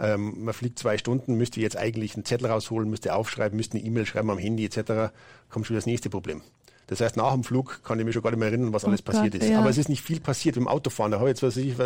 ähm, 0.00 0.44
man 0.44 0.52
fliegt 0.52 0.78
zwei 0.78 0.98
Stunden, 0.98 1.36
müsste 1.36 1.60
jetzt 1.60 1.76
eigentlich 1.76 2.14
einen 2.14 2.24
Zettel 2.24 2.48
rausholen, 2.48 2.90
müsste 2.90 3.14
aufschreiben, 3.14 3.56
müsste 3.56 3.78
eine 3.78 3.86
E-Mail 3.86 4.06
schreiben 4.06 4.30
am 4.30 4.38
Handy 4.38 4.64
etc. 4.64 5.14
Kommt 5.48 5.66
schon 5.66 5.76
das 5.76 5.86
nächste 5.86 6.10
Problem. 6.10 6.42
Das 6.86 7.00
heißt, 7.00 7.16
nach 7.16 7.32
dem 7.32 7.44
Flug 7.44 7.82
kann 7.82 7.98
ich 7.98 8.04
mich 8.04 8.12
schon 8.12 8.22
gar 8.22 8.30
nicht 8.30 8.40
mehr 8.40 8.48
erinnern, 8.48 8.72
was 8.72 8.84
alles 8.84 9.00
oh 9.00 9.04
passiert 9.04 9.32
Gott, 9.32 9.42
ist. 9.42 9.48
Ja. 9.48 9.60
Aber 9.60 9.70
es 9.70 9.78
ist 9.78 9.88
nicht 9.88 10.02
viel 10.02 10.20
passiert 10.20 10.56
im 10.56 10.68
Autofahren. 10.68 11.12
Da 11.12 11.18
habe 11.18 11.30
ich 11.30 11.32
jetzt, 11.32 11.42
was 11.42 11.56
ich, 11.56 11.78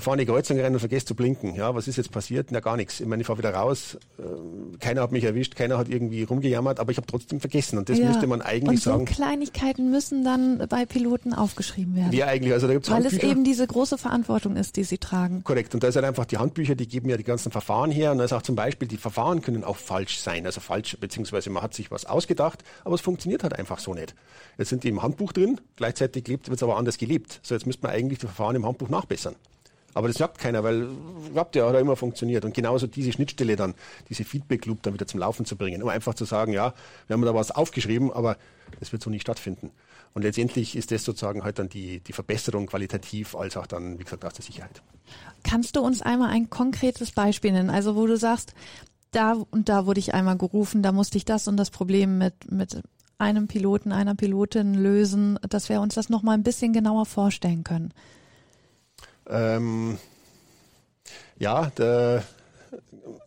fahre 0.00 0.14
eine 0.14 0.26
Kreuzung 0.26 0.60
rein 0.60 0.72
und 0.72 0.80
vergesse 0.80 1.06
zu 1.06 1.14
blinken. 1.14 1.54
Ja, 1.54 1.74
was 1.74 1.88
ist 1.88 1.96
jetzt 1.96 2.10
passiert? 2.10 2.48
Na, 2.50 2.60
gar 2.60 2.76
nichts. 2.76 3.00
Ich 3.00 3.06
meine, 3.06 3.22
ich 3.22 3.26
fahre 3.26 3.38
wieder 3.38 3.54
raus. 3.54 3.98
Äh, 4.18 4.22
keiner 4.78 5.02
hat 5.02 5.12
mich 5.12 5.24
erwischt, 5.24 5.56
keiner 5.56 5.78
hat 5.78 5.88
irgendwie 5.88 6.22
rumgejammert, 6.22 6.80
aber 6.80 6.90
ich 6.90 6.96
habe 6.96 7.06
trotzdem 7.06 7.40
vergessen. 7.40 7.78
Und 7.78 7.88
das 7.88 7.98
ja. 7.98 8.06
müsste 8.06 8.26
man 8.26 8.42
eigentlich 8.42 8.78
und 8.78 8.82
so 8.82 8.90
sagen. 8.90 9.04
Kleinigkeiten 9.04 9.90
müssen 9.90 10.24
dann 10.24 10.66
bei 10.68 10.86
Piloten 10.86 11.34
aufgeschrieben 11.34 11.96
werden. 11.96 12.12
Ja, 12.12 12.26
eigentlich. 12.26 12.52
Also 12.52 12.66
da 12.66 12.74
gibt's 12.74 12.90
Weil 12.90 13.04
Handbücher. 13.04 13.22
es 13.22 13.30
eben 13.30 13.44
diese 13.44 13.66
große 13.66 13.98
Verantwortung 13.98 14.56
ist, 14.56 14.76
die 14.76 14.84
sie 14.84 14.98
tragen. 14.98 15.44
Korrekt. 15.44 15.74
Und 15.74 15.82
da 15.82 15.88
ist 15.88 15.96
halt 15.96 16.04
einfach 16.04 16.24
die 16.24 16.38
Handbücher, 16.38 16.74
die 16.74 16.86
geben 16.86 17.08
ja 17.08 17.16
die 17.16 17.24
ganzen 17.24 17.52
Verfahren 17.52 17.90
her. 17.90 18.12
Und 18.12 18.18
da 18.18 18.24
ist 18.24 18.32
auch 18.32 18.42
zum 18.42 18.56
Beispiel, 18.56 18.88
die 18.88 18.96
Verfahren 18.96 19.40
können 19.40 19.64
auch 19.64 19.76
falsch 19.76 20.18
sein. 20.18 20.46
Also 20.46 20.60
falsch, 20.60 20.96
beziehungsweise 21.00 21.50
man 21.50 21.62
hat 21.62 21.74
sich 21.74 21.90
was 21.90 22.04
ausgedacht, 22.04 22.62
aber 22.84 22.94
es 22.94 23.00
funktioniert 23.00 23.42
halt 23.42 23.58
einfach 23.58 23.78
so 23.78 23.94
nicht. 23.94 24.14
Jetzt 24.58 24.70
sind 24.70 24.84
die 24.84 24.88
im 24.88 25.02
Handbuch 25.02 25.32
drin, 25.32 25.60
gleichzeitig 25.76 26.28
wird 26.28 26.48
es 26.48 26.62
aber 26.62 26.76
anders 26.76 26.98
gelebt. 26.98 27.40
So, 27.42 27.54
jetzt 27.54 27.66
müsste 27.66 27.82
man 27.82 27.92
eigentlich 27.92 28.18
die 28.18 28.26
Verfahren 28.26 28.56
im 28.56 28.66
Handbuch 28.66 28.88
nachbessern. 28.88 29.36
Aber 29.96 30.08
das 30.08 30.18
sagt 30.18 30.36
keiner, 30.36 30.62
weil 30.62 30.90
klappt 31.32 31.56
ja, 31.56 31.66
hat 31.66 31.72
ja 31.72 31.80
immer 31.80 31.96
funktioniert. 31.96 32.44
Und 32.44 32.52
genauso 32.52 32.86
diese 32.86 33.12
Schnittstelle 33.12 33.56
dann, 33.56 33.74
diese 34.10 34.24
Feedback-Loop 34.24 34.82
dann 34.82 34.92
wieder 34.92 35.06
zum 35.06 35.20
Laufen 35.20 35.46
zu 35.46 35.56
bringen. 35.56 35.82
Um 35.82 35.88
einfach 35.88 36.12
zu 36.12 36.26
sagen, 36.26 36.52
ja, 36.52 36.74
wir 37.06 37.14
haben 37.14 37.22
da 37.22 37.34
was 37.34 37.50
aufgeschrieben, 37.50 38.12
aber 38.12 38.36
das 38.78 38.92
wird 38.92 39.02
so 39.02 39.08
nicht 39.08 39.22
stattfinden. 39.22 39.70
Und 40.12 40.20
letztendlich 40.20 40.76
ist 40.76 40.90
das 40.90 41.02
sozusagen 41.02 41.44
halt 41.44 41.58
dann 41.58 41.70
die, 41.70 42.00
die 42.00 42.12
Verbesserung 42.12 42.66
qualitativ 42.66 43.34
als 43.34 43.56
auch 43.56 43.66
dann, 43.66 43.98
wie 43.98 44.04
gesagt, 44.04 44.22
aus 44.26 44.34
der 44.34 44.44
Sicherheit. 44.44 44.82
Kannst 45.44 45.76
du 45.76 45.80
uns 45.80 46.02
einmal 46.02 46.28
ein 46.28 46.50
konkretes 46.50 47.12
Beispiel 47.12 47.52
nennen? 47.52 47.70
Also 47.70 47.96
wo 47.96 48.06
du 48.06 48.18
sagst, 48.18 48.52
da 49.12 49.32
und 49.50 49.70
da 49.70 49.86
wurde 49.86 50.00
ich 50.00 50.12
einmal 50.12 50.36
gerufen, 50.36 50.82
da 50.82 50.92
musste 50.92 51.16
ich 51.16 51.24
das 51.24 51.48
und 51.48 51.56
das 51.56 51.70
Problem 51.70 52.18
mit, 52.18 52.52
mit 52.52 52.82
einem 53.16 53.48
Piloten, 53.48 53.92
einer 53.92 54.14
Pilotin 54.14 54.74
lösen, 54.74 55.38
dass 55.48 55.70
wir 55.70 55.80
uns 55.80 55.94
das 55.94 56.10
nochmal 56.10 56.36
ein 56.36 56.42
bisschen 56.42 56.74
genauer 56.74 57.06
vorstellen 57.06 57.64
können. 57.64 57.94
Ähm, 59.28 59.98
ja, 61.38 61.70
der, 61.76 62.22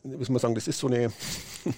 muss 0.04 0.30
man 0.30 0.40
sagen, 0.40 0.56
das 0.56 0.68
ist 0.68 0.80
so 0.80 0.88
eine 0.88 1.12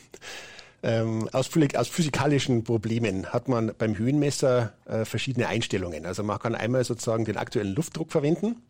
ähm, 0.84 1.30
aus, 1.32 1.50
aus, 1.76 1.88
physikalischen 1.88 2.64
Problemen 2.64 3.28
hat 3.28 3.48
man 3.48 3.74
beim 3.78 3.98
Höhenmesser 3.98 4.74
äh, 4.86 5.06
verschiedene 5.06 5.48
Einstellungen. 5.48 6.06
Also 6.06 6.24
man 6.24 6.40
kann 6.40 6.56
einmal 6.56 6.84
sozusagen 6.84 7.26
den 7.26 7.38
aktuellen 7.38 7.76
Luftdruck 7.76 8.12
verwenden 8.12 8.62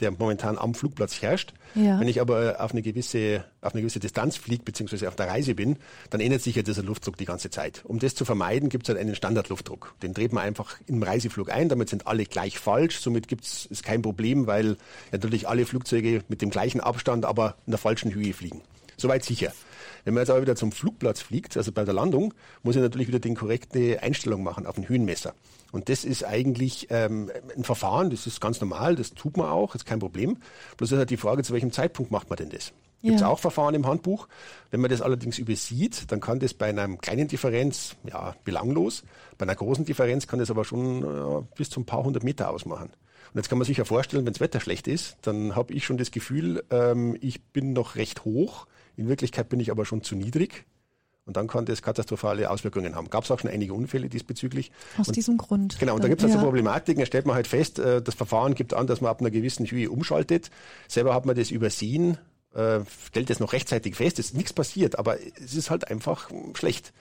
der 0.00 0.10
momentan 0.10 0.58
am 0.58 0.74
Flugplatz 0.74 1.22
herrscht. 1.22 1.52
Ja. 1.74 2.00
Wenn 2.00 2.08
ich 2.08 2.20
aber 2.20 2.56
auf 2.58 2.72
eine 2.72 2.82
gewisse, 2.82 3.44
auf 3.60 3.74
eine 3.74 3.82
gewisse 3.82 4.00
Distanz 4.00 4.36
fliege, 4.36 4.62
beziehungsweise 4.64 5.08
auf 5.08 5.16
der 5.16 5.28
Reise 5.28 5.54
bin, 5.54 5.76
dann 6.10 6.20
ändert 6.20 6.42
sich 6.42 6.56
ja 6.56 6.62
dieser 6.62 6.82
Luftdruck 6.82 7.16
die 7.16 7.24
ganze 7.24 7.50
Zeit. 7.50 7.82
Um 7.84 7.98
das 7.98 8.14
zu 8.14 8.24
vermeiden, 8.24 8.68
gibt 8.68 8.84
es 8.84 8.88
halt 8.88 8.98
einen 8.98 9.14
Standardluftdruck. 9.14 9.94
Den 10.02 10.14
dreht 10.14 10.32
man 10.32 10.44
einfach 10.44 10.76
im 10.86 11.02
Reiseflug 11.02 11.50
ein, 11.50 11.68
damit 11.68 11.88
sind 11.88 12.06
alle 12.06 12.24
gleich 12.24 12.58
falsch. 12.58 13.00
Somit 13.00 13.28
gibt 13.28 13.44
es 13.44 13.82
kein 13.82 14.02
Problem, 14.02 14.46
weil 14.46 14.76
natürlich 15.12 15.48
alle 15.48 15.66
Flugzeuge 15.66 16.24
mit 16.28 16.42
dem 16.42 16.50
gleichen 16.50 16.80
Abstand, 16.80 17.24
aber 17.24 17.56
in 17.66 17.72
der 17.72 17.78
falschen 17.78 18.14
Höhe 18.14 18.32
fliegen. 18.32 18.62
Soweit 19.00 19.24
sicher. 19.24 19.52
Wenn 20.04 20.14
man 20.14 20.22
jetzt 20.22 20.30
aber 20.30 20.42
wieder 20.42 20.56
zum 20.56 20.72
Flugplatz 20.72 21.20
fliegt, 21.20 21.56
also 21.56 21.72
bei 21.72 21.84
der 21.84 21.94
Landung, 21.94 22.34
muss 22.62 22.76
ich 22.76 22.82
natürlich 22.82 23.08
wieder 23.08 23.18
die 23.18 23.34
korrekte 23.34 24.02
Einstellung 24.02 24.42
machen 24.42 24.66
auf 24.66 24.76
ein 24.76 24.88
Höhenmesser. 24.88 25.34
Und 25.72 25.88
das 25.88 26.04
ist 26.04 26.24
eigentlich 26.24 26.88
ähm, 26.90 27.30
ein 27.56 27.64
Verfahren, 27.64 28.10
das 28.10 28.26
ist 28.26 28.40
ganz 28.40 28.60
normal, 28.60 28.96
das 28.96 29.14
tut 29.14 29.36
man 29.36 29.48
auch, 29.48 29.74
ist 29.74 29.86
kein 29.86 30.00
Problem. 30.00 30.38
Bloß 30.76 30.92
ist 30.92 30.98
halt 30.98 31.10
die 31.10 31.16
Frage, 31.16 31.42
zu 31.42 31.52
welchem 31.52 31.72
Zeitpunkt 31.72 32.10
macht 32.10 32.28
man 32.28 32.36
denn 32.36 32.50
das? 32.50 32.72
Gibt 33.02 33.14
es 33.14 33.20
ja. 33.22 33.28
auch 33.28 33.38
Verfahren 33.38 33.74
im 33.74 33.86
Handbuch. 33.86 34.28
Wenn 34.70 34.80
man 34.80 34.90
das 34.90 35.00
allerdings 35.00 35.38
übersieht, 35.38 36.12
dann 36.12 36.20
kann 36.20 36.38
das 36.38 36.52
bei 36.52 36.66
einer 36.66 36.86
kleinen 36.98 37.28
Differenz 37.28 37.96
ja 38.06 38.34
belanglos. 38.44 39.04
Bei 39.38 39.44
einer 39.44 39.54
großen 39.54 39.86
Differenz 39.86 40.26
kann 40.26 40.38
das 40.38 40.50
aber 40.50 40.64
schon 40.64 41.02
äh, 41.02 41.42
bis 41.56 41.70
zu 41.70 41.80
ein 41.80 41.86
paar 41.86 42.04
hundert 42.04 42.24
Meter 42.24 42.50
ausmachen. 42.50 42.90
Und 43.32 43.36
jetzt 43.36 43.48
kann 43.48 43.58
man 43.58 43.64
sich 43.64 43.78
ja 43.78 43.84
vorstellen, 43.84 44.26
wenn 44.26 44.32
das 44.34 44.40
Wetter 44.40 44.60
schlecht 44.60 44.86
ist, 44.86 45.16
dann 45.22 45.56
habe 45.56 45.72
ich 45.72 45.84
schon 45.84 45.96
das 45.96 46.10
Gefühl, 46.10 46.64
ähm, 46.70 47.16
ich 47.20 47.42
bin 47.42 47.72
noch 47.72 47.96
recht 47.96 48.24
hoch. 48.24 48.66
In 48.96 49.08
Wirklichkeit 49.08 49.48
bin 49.48 49.60
ich 49.60 49.70
aber 49.70 49.84
schon 49.84 50.02
zu 50.02 50.16
niedrig. 50.16 50.64
Und 51.26 51.36
dann 51.36 51.46
kann 51.46 51.64
das 51.64 51.82
katastrophale 51.82 52.50
Auswirkungen 52.50 52.96
haben. 52.96 53.08
Gab 53.08 53.24
es 53.24 53.30
auch 53.30 53.38
schon 53.38 53.50
einige 53.50 53.72
Unfälle 53.72 54.08
diesbezüglich. 54.08 54.72
Aus 54.98 55.08
und, 55.08 55.16
diesem 55.16 55.36
Grund. 55.36 55.78
Genau, 55.78 55.94
und 55.94 56.02
da 56.02 56.08
gibt 56.08 56.20
es 56.22 56.24
also 56.24 56.38
ja. 56.38 56.42
Problematiken. 56.42 57.00
Da 57.00 57.06
stellt 57.06 57.26
man 57.26 57.36
halt 57.36 57.46
fest, 57.46 57.78
äh, 57.78 58.02
das 58.02 58.14
Verfahren 58.14 58.54
gibt 58.54 58.74
an, 58.74 58.86
dass 58.86 59.00
man 59.00 59.10
ab 59.10 59.20
einer 59.20 59.30
gewissen 59.30 59.64
Höhe 59.66 59.90
umschaltet. 59.90 60.50
Selber 60.88 61.14
hat 61.14 61.26
man 61.26 61.36
das 61.36 61.50
übersehen, 61.50 62.18
äh, 62.54 62.80
stellt 63.06 63.30
das 63.30 63.38
noch 63.38 63.52
rechtzeitig 63.52 63.94
fest. 63.94 64.18
Es 64.18 64.26
ist 64.26 64.34
nichts 64.34 64.52
passiert, 64.52 64.98
aber 64.98 65.18
es 65.20 65.54
ist 65.54 65.70
halt 65.70 65.88
einfach 65.88 66.30
schlecht. 66.54 66.92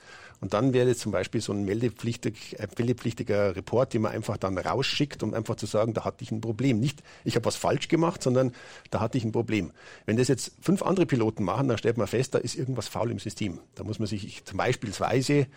Und 0.42 0.54
dann 0.54 0.74
wäre 0.74 0.96
zum 0.96 1.12
Beispiel 1.12 1.42
so 1.42 1.52
ein 1.52 1.66
meldepflichtig, 1.66 2.60
äh, 2.60 2.68
meldepflichtiger 2.78 3.56
Report, 3.56 3.94
den 3.94 4.04
man 4.04 4.14
einfach 4.14 4.38
dann 4.38 4.58
rausschickt, 4.58 5.22
um 5.22 5.34
einfach 5.34 5.56
zu 5.56 5.66
sagen, 5.66 5.94
da 5.94 6.06
hatte 6.06 6.24
ich 6.24 6.32
ein 6.32 6.40
Problem. 6.40 6.80
Nicht, 6.80 7.04
ich 7.26 7.36
habe 7.36 7.46
was 7.46 7.58
falsch 7.58 7.90
gemacht, 7.90 8.24
sondern 8.24 8.54
da 8.90 9.02
hatte 9.02 9.18
ich 9.18 9.26
ein 9.26 9.32
Problem. 9.32 9.72
Wenn 10.06 10.18
das 10.18 10.30
jetzt 10.30 10.54
fünf 10.62 10.82
andere 10.82 11.06
Piloten 11.06 11.44
machen, 11.44 11.68
dann 11.68 11.78
stellt 11.78 11.98
man 11.98 12.08
fest, 12.08 12.36
da 12.36 12.38
ist 12.38 12.56
irgendwas 12.56 12.88
faul 12.88 13.12
im 13.12 13.20
System. 13.20 13.60
Da 13.76 13.84
muss 13.84 14.00
man 14.00 14.08
sich 14.08 14.46
zum 14.46 14.58
beispielsweise 14.58 15.48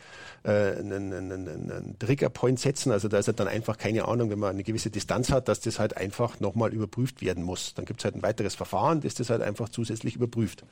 äh, 0.42 0.50
einen, 0.50 1.12
einen, 1.12 1.48
einen 1.48 1.96
Triggerpoint 1.98 2.58
setzen. 2.58 2.90
Also 2.90 3.06
da 3.08 3.18
ist 3.18 3.28
halt 3.28 3.38
dann 3.38 3.48
einfach 3.48 3.78
keine 3.78 4.06
Ahnung, 4.08 4.30
wenn 4.30 4.38
man 4.38 4.50
eine 4.50 4.64
gewisse 4.64 4.90
Distanz 4.90 5.30
hat, 5.30 5.46
dass 5.48 5.60
das 5.60 5.78
halt 5.78 5.96
einfach 5.96 6.40
nochmal 6.40 6.72
überprüft 6.72 7.22
werden 7.22 7.44
muss. 7.44 7.74
Dann 7.74 7.84
gibt 7.84 8.00
es 8.00 8.04
halt 8.04 8.16
ein 8.16 8.22
weiteres 8.22 8.56
Verfahren, 8.56 9.00
das 9.00 9.14
das 9.14 9.30
halt 9.30 9.42
einfach 9.42 9.68
zusätzlich 9.68 10.16
überprüft 10.16 10.64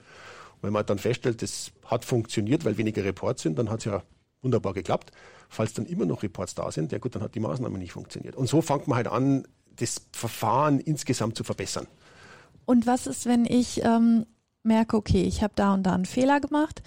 wenn 0.62 0.72
man 0.72 0.86
dann 0.86 0.98
feststellt, 0.98 1.42
das 1.42 1.72
hat 1.84 2.04
funktioniert, 2.04 2.64
weil 2.64 2.76
weniger 2.78 3.04
Reports 3.04 3.42
sind, 3.42 3.58
dann 3.58 3.70
hat 3.70 3.80
es 3.80 3.84
ja 3.86 4.02
wunderbar 4.42 4.74
geklappt. 4.74 5.12
Falls 5.48 5.72
dann 5.74 5.86
immer 5.86 6.06
noch 6.06 6.22
Reports 6.22 6.54
da 6.54 6.70
sind, 6.70 6.92
ja 6.92 6.98
gut, 6.98 7.14
dann 7.14 7.22
hat 7.22 7.34
die 7.34 7.40
Maßnahme 7.40 7.78
nicht 7.78 7.92
funktioniert. 7.92 8.36
Und 8.36 8.48
so 8.48 8.62
fängt 8.62 8.86
man 8.86 8.96
halt 8.96 9.08
an, 9.08 9.46
das 9.76 10.06
Verfahren 10.12 10.80
insgesamt 10.80 11.36
zu 11.36 11.44
verbessern. 11.44 11.86
Und 12.66 12.86
was 12.86 13.06
ist, 13.06 13.26
wenn 13.26 13.44
ich 13.44 13.82
ähm, 13.82 14.26
merke, 14.62 14.96
okay, 14.96 15.22
ich 15.22 15.42
habe 15.42 15.54
da 15.56 15.74
und 15.74 15.82
da 15.82 15.94
einen 15.94 16.06
Fehler 16.06 16.40
gemacht, 16.40 16.82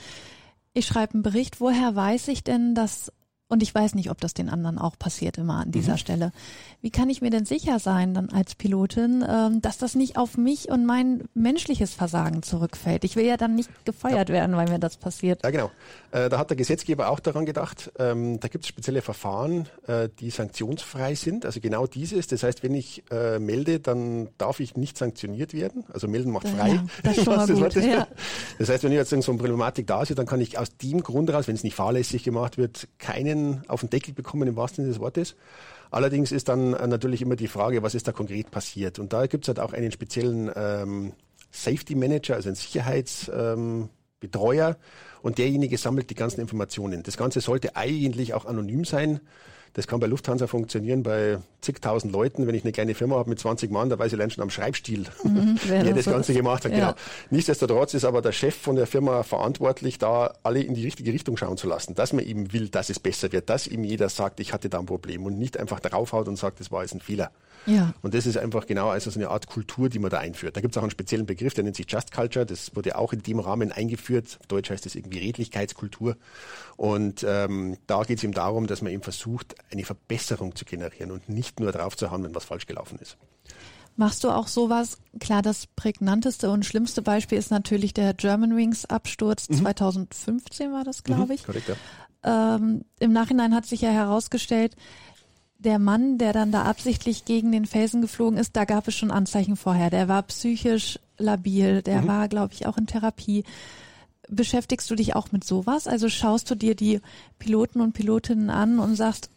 ich 0.74 0.86
schreibe 0.86 1.15
einen 1.15 1.24
Bericht, 1.24 1.60
woher 1.60 1.96
weiß 1.96 2.30
ich 2.30 2.44
denn, 2.44 2.74
dass 2.74 3.12
und 3.53 3.62
ich 3.62 3.74
weiß 3.74 3.93
nicht, 3.93 4.10
ob 4.10 4.19
das 4.19 4.33
den 4.33 4.50
anderen 4.50 4.79
auch 4.79 4.98
passiert 4.98 5.38
immer 5.38 5.60
an 5.60 5.72
dieser 5.72 5.93
mhm. 5.93 5.98
Stelle. 5.98 6.31
Wie 6.81 6.89
kann 6.89 7.10
ich 7.10 7.22
mir 7.22 7.29
denn 7.29 7.45
sicher 7.45 7.77
sein, 7.77 8.15
dann 8.15 8.29
als 8.29 8.55
Pilotin, 8.55 9.24
ähm, 9.29 9.62
dass 9.62 9.77
das 9.77 9.93
nicht 9.93 10.17
auf 10.17 10.38
mich 10.38 10.69
und 10.69 10.88
mein 10.88 11.24
menschliches 11.36 11.93
Versagen 11.93 12.41
zurückfällt? 12.41 13.03
Ich 13.03 13.15
will 13.15 13.25
ja 13.25 13.38
dann 13.38 13.53
nicht 13.53 13.69
gefeuert 13.86 14.29
ja. 14.29 14.36
werden, 14.36 14.55
weil 14.55 14.67
mir 14.67 14.79
das 14.79 14.98
passiert. 14.98 15.43
Ja, 15.43 15.51
genau. 15.51 15.72
Äh, 16.12 16.29
da 16.29 16.39
hat 16.39 16.50
der 16.50 16.57
Gesetzgeber 16.57 17.10
auch 17.10 17.19
daran 17.19 17.45
gedacht. 17.45 17.91
Ähm, 18.00 18.39
da 18.39 18.48
gibt 18.48 18.65
es 18.65 18.69
spezielle 18.69 19.03
Verfahren, 19.03 19.69
äh, 19.86 20.10
die 20.19 20.31
sanktionsfrei 20.31 21.13
sind. 21.13 21.45
Also 21.45 21.60
genau 21.60 21.86
dieses. 21.86 22.25
Das 22.25 22.41
heißt, 22.41 22.63
wenn 22.63 22.74
ich 22.74 23.03
äh, 23.12 23.38
melde, 23.38 23.79
dann 23.79 24.29
darf 24.39 24.60
ich 24.60 24.75
nicht 24.75 24.98
sanktioniert 24.98 25.53
werden. 25.53 25.86
Also 25.93 26.07
melden 26.07 26.31
macht 26.31 26.50
frei. 26.50 26.69
Ja, 26.69 26.86
das, 27.03 27.17
ist 27.17 27.24
schon 27.25 27.36
mal 27.36 27.48
gut. 27.48 27.75
Das, 27.75 27.86
ja. 27.86 28.07
das 28.57 28.69
heißt, 28.69 28.83
wenn 28.83 28.91
ich 28.91 28.98
jetzt 28.98 29.12
so 29.12 29.15
eine 29.15 29.38
Problematik 29.38 29.86
da 29.86 30.03
sehe, 30.03 30.15
dann 30.15 30.25
kann 30.25 30.41
ich 30.41 30.57
aus 30.57 30.75
dem 30.77 31.03
Grund 31.03 31.31
raus, 31.31 31.48
wenn 31.48 31.55
es 31.55 31.63
nicht 31.63 31.75
fahrlässig 31.75 32.24
gemacht 32.24 32.57
wird, 32.57 32.88
keinen 32.98 33.42
auf 33.67 33.81
den 33.81 33.89
Deckel 33.89 34.13
bekommen 34.13 34.47
im 34.47 34.55
wahrsten 34.55 34.83
Sinne 34.83 34.93
des 34.93 35.00
Wortes. 35.00 35.35
Allerdings 35.91 36.31
ist 36.31 36.50
dann 36.50 36.73
äh, 36.73 36.88
natürlich 36.88 37.21
immer 37.21 37.35
die 37.35 37.47
Frage, 37.47 37.83
was 37.83 37.93
ist 37.95 38.07
da 38.07 38.12
konkret 38.12 38.51
passiert? 38.51 39.00
Und 39.00 39.13
da 39.13 39.27
gibt 39.27 39.43
es 39.43 39.47
halt 39.50 39.59
auch 39.59 39.73
einen 39.73 39.91
speziellen 39.91 40.51
ähm, 40.55 41.13
Safety 41.51 41.95
Manager, 41.95 42.35
also 42.35 42.50
einen 42.50 42.55
Sicherheitsbetreuer. 42.55 44.69
Ähm, 44.69 44.75
und 45.21 45.38
derjenige 45.38 45.77
sammelt 45.77 46.09
die 46.09 46.15
ganzen 46.15 46.41
Informationen. 46.41 47.03
Das 47.03 47.15
Ganze 47.15 47.41
sollte 47.41 47.75
eigentlich 47.75 48.33
auch 48.33 48.45
anonym 48.45 48.85
sein. 48.85 49.19
Das 49.74 49.88
kann 49.88 50.00
bei 50.00 50.06
Lufthansa 50.06 50.46
funktionieren, 50.46 51.01
bei 51.01 51.39
zigtausend 51.62 52.13
Leuten. 52.13 52.46
Wenn 52.46 52.53
ich 52.53 52.63
eine 52.63 52.72
kleine 52.72 52.94
Firma 52.94 53.15
habe 53.15 53.30
mit 53.30 53.39
20 53.39 53.72
Mann, 53.72 53.89
da 53.89 53.98
weiß 53.98 54.13
ich 54.13 54.20
allein 54.20 54.30
schon 54.30 54.44
am 54.44 54.51
Schreibstil, 54.51 55.06
mhm, 55.24 55.60
wer 55.65 55.84
das, 55.84 56.06
das 56.06 56.13
Ganze 56.13 56.34
gemacht 56.34 56.65
hat. 56.65 56.72
Ja. 56.74 56.77
Genau. 56.77 56.94
Nichtsdestotrotz 57.32 57.96
ist 57.96 58.06
aber 58.06 58.22
der 58.22 58.34
Chef 58.34 58.56
von 58.56 58.75
der 58.75 58.86
Firma 58.86 59.24
verantwortlich, 59.24 59.98
da 59.98 60.36
alle 60.44 60.62
in 60.62 60.75
die 60.75 60.84
richtige 60.84 61.12
Richtung 61.12 61.38
schauen 61.38 61.58
zu 61.58 61.68
lassen, 61.68 61.96
dass 61.96 62.13
man 62.13 62.24
eben 62.24 62.53
will, 62.53 62.70
dass 62.70 62.89
es 62.89 63.00
besser 63.00 63.32
wird, 63.32 63.50
dass 63.50 63.65
ihm 63.65 63.84
jeder 63.84 64.10
sagt, 64.10 64.39
ich 64.39 64.53
hatte 64.53 64.70
da 64.70 64.80
ein 64.80 64.86
Problem 64.86 65.25
und 65.25 65.39
nicht 65.39 65.58
einfach 65.58 65.80
draufhaut 65.80 66.27
und 66.27 66.38
sagt, 66.38 66.60
das 66.60 66.72
war 66.72 66.84
jetzt 66.84 66.94
ein 66.94 67.01
Fehler. 67.01 67.32
Ja. 67.65 67.94
Und 68.01 68.13
das 68.13 68.25
ist 68.25 68.38
einfach 68.38 68.68
genau 68.68 68.89
also 68.89 69.10
so 69.10 69.20
eine 69.20 69.30
Art 69.30 69.48
Kultur, 69.48 69.89
die 69.89 70.00
man 70.00 70.12
da 70.12 70.20
einführt. 70.20 70.56
Da 70.56 70.62
gibt 70.62 70.74
es 70.74 70.77
auch 70.77 70.84
einen 70.84 70.92
speziellen 70.92 71.25
Begriff, 71.25 71.53
der 71.53 71.63
nennt 71.63 71.75
sich 71.75 71.89
Just 71.89 72.12
Culture. 72.12 72.46
Das 72.46 72.75
wurde 72.75 72.98
auch 72.98 73.13
in 73.13 73.24
dem 73.24 73.39
Rahmen 73.39 73.72
eingeführt. 73.72 74.38
Auf 74.42 74.48
Deutsch 74.48 74.70
heißt 74.70 74.86
das 74.86 74.96
irgendwie 74.96 75.20
Redlichkeitskultur. 75.20 76.18
Und 76.75 77.25
ähm, 77.27 77.77
da 77.88 78.03
geht 78.03 78.18
es 78.18 78.24
eben 78.24 78.34
darum, 78.34 78.68
dass 78.68 78.82
man 78.82 78.92
eben 78.92 79.03
versucht, 79.03 79.56
eine 79.72 79.84
Verbesserung 79.84 80.55
zu 80.55 80.65
generieren 80.65 81.12
und 81.12 81.29
nicht 81.29 81.60
nur 81.60 81.72
drauf 81.72 81.98
zu 81.98 82.12
hauen, 82.12 82.24
wenn 82.24 82.36
was 82.36 82.46
falsch 82.46 82.67
gelaufen 82.67 83.00
ist. 83.00 83.17
Machst 83.96 84.24
du 84.24 84.32
auch 84.32 84.48
sowas? 84.48 84.98
Klar, 85.20 85.41
das 85.41 85.67
prägnanteste 85.67 86.50
und 86.50 86.65
schlimmste 86.65 87.01
Beispiel 87.01 87.38
ist 87.38 87.51
natürlich 87.51 87.93
der 87.93 88.13
Germanwings 88.13 88.86
Absturz. 88.86 89.50
Mhm. 89.50 89.58
2015 89.58 90.72
war 90.72 90.84
das, 90.84 91.03
glaube 91.03 91.25
mhm, 91.25 91.32
ich. 91.32 91.46
Korrekt, 91.46 91.70
ja. 91.70 92.55
Ähm, 92.55 92.86
Im 93.00 93.12
Nachhinein 93.12 93.53
hat 93.53 93.65
sich 93.65 93.82
ja 93.82 93.91
herausgestellt, 93.91 94.75
der 95.60 95.79
Mann, 95.79 96.17
der 96.17 96.34
dann 96.34 96.51
da 96.51 96.63
absichtlich 96.63 97.25
gegen 97.25 97.51
den 97.51 97.65
Felsen 97.65 98.01
geflogen 98.01 98.38
ist, 98.38 98.55
da 98.55 98.65
gab 98.65 98.88
es 98.88 98.96
schon 98.96 99.12
Anzeichen 99.12 99.55
vorher. 99.55 99.89
Der 99.89 100.08
war 100.08 100.24
psychisch 100.24 101.00
labil, 101.17 101.82
der 101.82 102.01
mhm. 102.01 102.08
war, 102.08 102.27
glaube 102.27 102.53
ich, 102.53 102.65
auch 102.65 102.77
in 102.77 102.88
Therapie. 102.88 103.43
Beschäftigst 104.27 104.89
du 104.89 104.96
dich 104.96 105.15
auch 105.15 105.32
mit 105.32 105.43
sowas? 105.43 105.88
Also 105.88 106.10
schaust 106.10 106.50
du 106.50 106.55
dir 106.55 106.75
die 106.75 107.01
Piloten 107.39 107.82
und 107.82 107.93
Pilotinnen 107.93 108.50
an 108.50 108.79
und 108.79 108.96
sagst, 108.96 109.29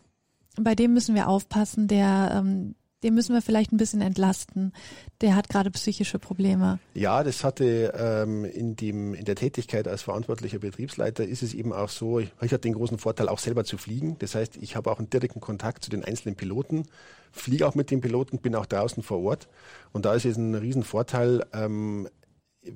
bei 0.61 0.75
dem 0.75 0.95
müssen 0.95 1.15
wir 1.15 1.29
aufpassen, 1.29 1.89
der, 1.89 2.33
ähm, 2.35 2.75
den 3.03 3.15
müssen 3.15 3.35
wir 3.35 3.43
vielleicht 3.43 3.73
ein 3.73 3.77
bisschen 3.77 4.01
entlasten. 4.01 4.73
Der 5.21 5.37
hat 5.37 5.49
gerade 5.49 5.71
psychische 5.71 6.19
Probleme. 6.19 6.79
Ja, 6.95 7.23
das 7.23 7.45
hatte 7.45 7.93
ähm, 7.97 8.45
in, 8.45 8.75
dem, 8.75 9.15
in 9.15 9.25
der 9.25 9.37
Tätigkeit 9.37 9.87
als 9.87 10.03
verantwortlicher 10.03 10.59
Betriebsleiter 10.59 11.25
ist 11.25 11.43
es 11.43 11.55
eben 11.55 11.73
auch 11.73 11.91
so, 11.91 12.19
ich, 12.19 12.33
ich 12.41 12.53
hatte 12.53 12.61
den 12.61 12.75
großen 12.75 12.99
Vorteil, 12.99 13.29
auch 13.29 13.39
selber 13.39 13.65
zu 13.65 13.79
fliegen. 13.79 14.17
Das 14.19 14.35
heißt, 14.35 14.57
ich 14.57 14.77
habe 14.77 14.91
auch 14.91 14.99
einen 14.99 15.11
direkten 15.11 15.41
Kontakt 15.41 15.85
zu 15.85 15.91
den 15.91 16.05
einzelnen 16.05 16.37
Piloten, 16.37 16.85
fliege 17.33 17.67
auch 17.67 17.75
mit 17.75 17.91
den 17.91 18.01
Piloten, 18.01 18.39
bin 18.39 18.55
auch 18.55 18.67
draußen 18.67 19.03
vor 19.03 19.23
Ort. 19.23 19.49
Und 19.93 20.05
da 20.07 20.15
ist 20.15 20.25
es 20.25 20.37
ein 20.37 20.55
Riesenvorteil, 20.55 21.45
ähm, 21.53 22.09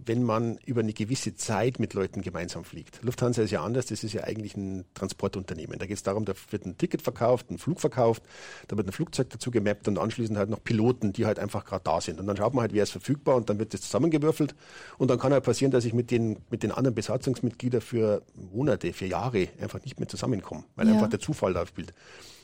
wenn 0.04 0.22
man 0.22 0.58
über 0.64 0.80
eine 0.80 0.92
gewisse 0.92 1.34
Zeit 1.34 1.78
mit 1.78 1.94
Leuten 1.94 2.22
gemeinsam 2.22 2.64
fliegt. 2.64 3.02
Lufthansa 3.02 3.42
ist 3.42 3.50
ja 3.50 3.62
anders, 3.62 3.86
das 3.86 4.04
ist 4.04 4.12
ja 4.12 4.24
eigentlich 4.24 4.56
ein 4.56 4.84
Transportunternehmen. 4.94 5.78
Da 5.78 5.86
geht 5.86 5.96
es 5.96 6.02
darum, 6.02 6.24
da 6.24 6.32
wird 6.50 6.66
ein 6.66 6.78
Ticket 6.78 7.02
verkauft, 7.02 7.50
ein 7.50 7.58
Flug 7.58 7.80
verkauft, 7.80 8.22
da 8.68 8.76
wird 8.76 8.88
ein 8.88 8.92
Flugzeug 8.92 9.30
dazu 9.30 9.50
gemappt 9.50 9.88
und 9.88 9.98
anschließend 9.98 10.38
halt 10.38 10.50
noch 10.50 10.62
Piloten, 10.62 11.12
die 11.12 11.26
halt 11.26 11.38
einfach 11.38 11.64
gerade 11.64 11.84
da 11.84 12.00
sind. 12.00 12.20
Und 12.20 12.26
dann 12.26 12.36
schaut 12.36 12.54
man 12.54 12.62
halt, 12.62 12.72
wer 12.72 12.82
ist 12.82 12.90
verfügbar 12.90 13.36
und 13.36 13.50
dann 13.50 13.58
wird 13.58 13.74
das 13.74 13.82
zusammengewürfelt. 13.82 14.54
Und 14.98 15.10
dann 15.10 15.18
kann 15.18 15.32
halt 15.32 15.44
passieren, 15.44 15.70
dass 15.70 15.84
ich 15.84 15.94
mit 15.94 16.10
den, 16.10 16.38
mit 16.50 16.62
den 16.62 16.72
anderen 16.72 16.94
Besatzungsmitgliedern 16.94 17.80
für 17.80 18.22
Monate, 18.34 18.92
für 18.92 19.06
Jahre 19.06 19.48
einfach 19.60 19.82
nicht 19.84 19.98
mehr 19.98 20.08
zusammenkomme, 20.08 20.64
weil 20.76 20.88
ja. 20.88 20.94
einfach 20.94 21.08
der 21.08 21.20
Zufall 21.20 21.54
da 21.54 21.66
spielt. 21.66 21.92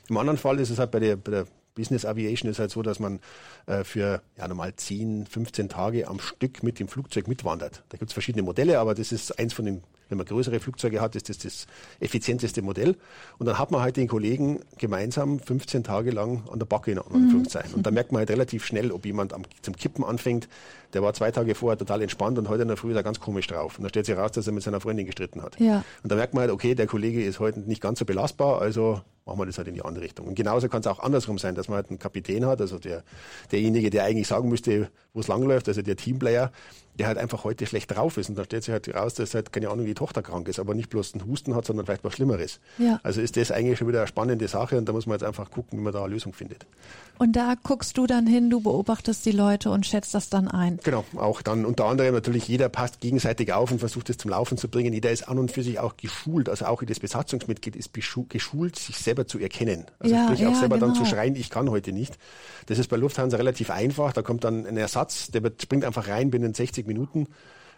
Im 0.08 0.16
anderen 0.16 0.38
Fall 0.38 0.60
ist 0.60 0.70
es 0.70 0.78
halt 0.78 0.90
bei 0.90 1.00
der, 1.00 1.16
bei 1.16 1.30
der 1.30 1.46
Business 1.76 2.04
Aviation 2.04 2.50
ist 2.50 2.58
halt 2.58 2.72
so, 2.72 2.82
dass 2.82 2.98
man 2.98 3.20
äh, 3.66 3.84
für 3.84 4.20
ja 4.36 4.48
normal 4.48 4.74
10, 4.74 5.26
15 5.26 5.68
Tage 5.68 6.08
am 6.08 6.18
Stück 6.18 6.64
mit 6.64 6.80
dem 6.80 6.88
Flugzeug 6.88 7.28
mitwandert. 7.28 7.84
Da 7.90 7.98
gibt 7.98 8.10
es 8.10 8.12
verschiedene 8.14 8.42
Modelle, 8.42 8.80
aber 8.80 8.96
das 8.96 9.12
ist 9.12 9.38
eins 9.38 9.52
von 9.52 9.66
den, 9.66 9.82
wenn 10.08 10.18
man 10.18 10.26
größere 10.26 10.60
Flugzeuge 10.60 11.00
hat, 11.00 11.16
ist 11.16 11.28
das 11.28 11.38
das 11.38 11.66
effizienteste 12.00 12.62
Modell. 12.62 12.96
Und 13.38 13.46
dann 13.46 13.58
hat 13.58 13.70
man 13.70 13.80
halt 13.80 13.96
den 13.96 14.08
Kollegen 14.08 14.60
gemeinsam 14.78 15.38
15 15.38 15.84
Tage 15.84 16.10
lang 16.10 16.42
an 16.50 16.58
der 16.58 16.66
Backe 16.66 16.92
in 16.92 16.98
Anführungszeichen. 16.98 17.72
Mhm. 17.72 17.76
Und 17.76 17.86
da 17.86 17.90
merkt 17.90 18.12
man 18.12 18.20
halt 18.20 18.30
relativ 18.30 18.64
schnell, 18.64 18.92
ob 18.92 19.04
jemand 19.04 19.32
am, 19.32 19.42
zum 19.62 19.76
Kippen 19.76 20.04
anfängt. 20.04 20.48
Der 20.92 21.02
war 21.02 21.12
zwei 21.14 21.30
Tage 21.30 21.54
vorher 21.54 21.76
total 21.76 22.02
entspannt 22.02 22.38
und 22.38 22.48
heute 22.48 22.62
in 22.62 22.68
der 22.68 22.76
Früh 22.76 22.90
ist 22.90 22.96
er 22.96 23.02
ganz 23.02 23.20
komisch 23.20 23.46
drauf. 23.46 23.78
Und 23.78 23.82
dann 23.82 23.90
stellt 23.90 24.06
sich 24.06 24.16
raus, 24.16 24.32
dass 24.32 24.46
er 24.46 24.52
mit 24.52 24.62
seiner 24.62 24.80
Freundin 24.80 25.06
gestritten 25.06 25.42
hat. 25.42 25.58
Ja. 25.58 25.84
Und 26.02 26.12
da 26.12 26.16
merkt 26.16 26.34
man 26.34 26.42
halt, 26.42 26.50
okay, 26.52 26.74
der 26.74 26.86
Kollege 26.86 27.24
ist 27.24 27.40
heute 27.40 27.60
nicht 27.60 27.80
ganz 27.80 27.98
so 27.98 28.04
belastbar, 28.04 28.60
also 28.60 29.00
machen 29.26 29.40
wir 29.40 29.46
das 29.46 29.58
halt 29.58 29.68
in 29.68 29.74
die 29.74 29.84
andere 29.84 30.04
Richtung. 30.04 30.28
Und 30.28 30.36
genauso 30.36 30.68
kann 30.68 30.80
es 30.80 30.86
auch 30.86 31.00
andersrum 31.00 31.38
sein, 31.38 31.56
dass 31.56 31.68
man 31.68 31.76
halt 31.76 31.90
einen 31.90 31.98
Kapitän 31.98 32.46
hat, 32.46 32.60
also 32.60 32.78
der, 32.78 33.02
derjenige, 33.50 33.90
der 33.90 34.04
eigentlich 34.04 34.28
sagen 34.28 34.48
müsste, 34.48 34.88
wo 35.12 35.20
es 35.20 35.26
langläuft, 35.26 35.68
also 35.68 35.82
der 35.82 35.96
Teamplayer, 35.96 36.52
der 36.98 37.08
halt 37.08 37.18
einfach 37.18 37.44
heute 37.44 37.66
schlecht 37.66 37.94
drauf 37.94 38.16
ist. 38.16 38.28
Und 38.28 38.36
da 38.36 38.44
stellt 38.44 38.64
sich 38.64 38.72
halt 38.72 38.92
raus, 38.94 39.14
dass 39.14 39.34
halt, 39.34 39.52
keine 39.52 39.68
Ahnung, 39.70 39.86
die 39.86 39.94
Tochter 39.94 40.22
krank 40.22 40.48
ist, 40.48 40.58
aber 40.58 40.74
nicht 40.74 40.90
bloß 40.90 41.14
einen 41.14 41.26
Husten 41.26 41.54
hat, 41.54 41.66
sondern 41.66 41.86
vielleicht 41.86 42.04
was 42.04 42.14
Schlimmeres. 42.14 42.60
Ja. 42.78 43.00
Also 43.02 43.20
ist 43.20 43.36
das 43.36 43.50
eigentlich 43.50 43.78
schon 43.78 43.88
wieder 43.88 44.00
eine 44.00 44.08
spannende 44.08 44.48
Sache 44.48 44.78
und 44.78 44.88
da 44.88 44.92
muss 44.92 45.06
man 45.06 45.14
jetzt 45.14 45.24
einfach 45.24 45.50
gucken, 45.50 45.78
wie 45.78 45.82
man 45.82 45.92
da 45.92 46.04
eine 46.04 46.12
Lösung 46.12 46.32
findet. 46.32 46.66
Und 47.18 47.32
da 47.34 47.54
guckst 47.62 47.96
du 47.96 48.06
dann 48.06 48.26
hin, 48.26 48.50
du 48.50 48.60
beobachtest 48.60 49.24
die 49.24 49.32
Leute 49.32 49.70
und 49.70 49.86
schätzt 49.86 50.14
das 50.14 50.28
dann 50.28 50.48
ein. 50.48 50.78
Genau, 50.82 51.04
auch 51.16 51.40
dann 51.40 51.64
unter 51.64 51.86
anderem 51.86 52.14
natürlich 52.14 52.46
jeder 52.46 52.68
passt 52.68 53.00
gegenseitig 53.00 53.52
auf 53.52 53.70
und 53.70 53.78
versucht 53.78 54.10
es 54.10 54.18
zum 54.18 54.30
Laufen 54.30 54.58
zu 54.58 54.68
bringen. 54.68 54.92
Jeder 54.92 55.10
ist 55.10 55.28
an 55.28 55.38
und 55.38 55.50
für 55.50 55.62
sich 55.62 55.78
auch 55.78 55.96
geschult, 55.96 56.48
also 56.48 56.66
auch 56.66 56.82
jedes 56.82 57.00
Besatzungsmitglied 57.00 57.76
ist 57.76 57.92
geschult, 57.94 58.76
sich 58.78 58.98
selber 58.98 59.26
zu 59.26 59.38
erkennen. 59.38 59.86
Also 59.98 60.14
ja, 60.14 60.24
sprich 60.24 60.46
auch 60.46 60.52
ja, 60.52 60.58
selber 60.58 60.76
genau. 60.76 60.86
dann 60.88 60.94
zu 60.94 61.02
genau. 61.04 61.14
schreien, 61.14 61.36
ich 61.36 61.48
kann 61.48 61.70
heute 61.70 61.92
nicht. 61.92 62.18
Das 62.66 62.78
ist 62.78 62.88
bei 62.88 62.96
Lufthansa 62.96 63.36
relativ 63.36 63.70
einfach. 63.70 64.12
Da 64.12 64.22
kommt 64.22 64.44
dann 64.44 64.66
ein 64.66 64.76
Ersatz, 64.76 65.30
der 65.30 65.42
springt 65.62 65.84
einfach 65.84 66.08
rein 66.08 66.30
binnen 66.30 66.52
60 66.52 66.85
Minuten 66.86 67.26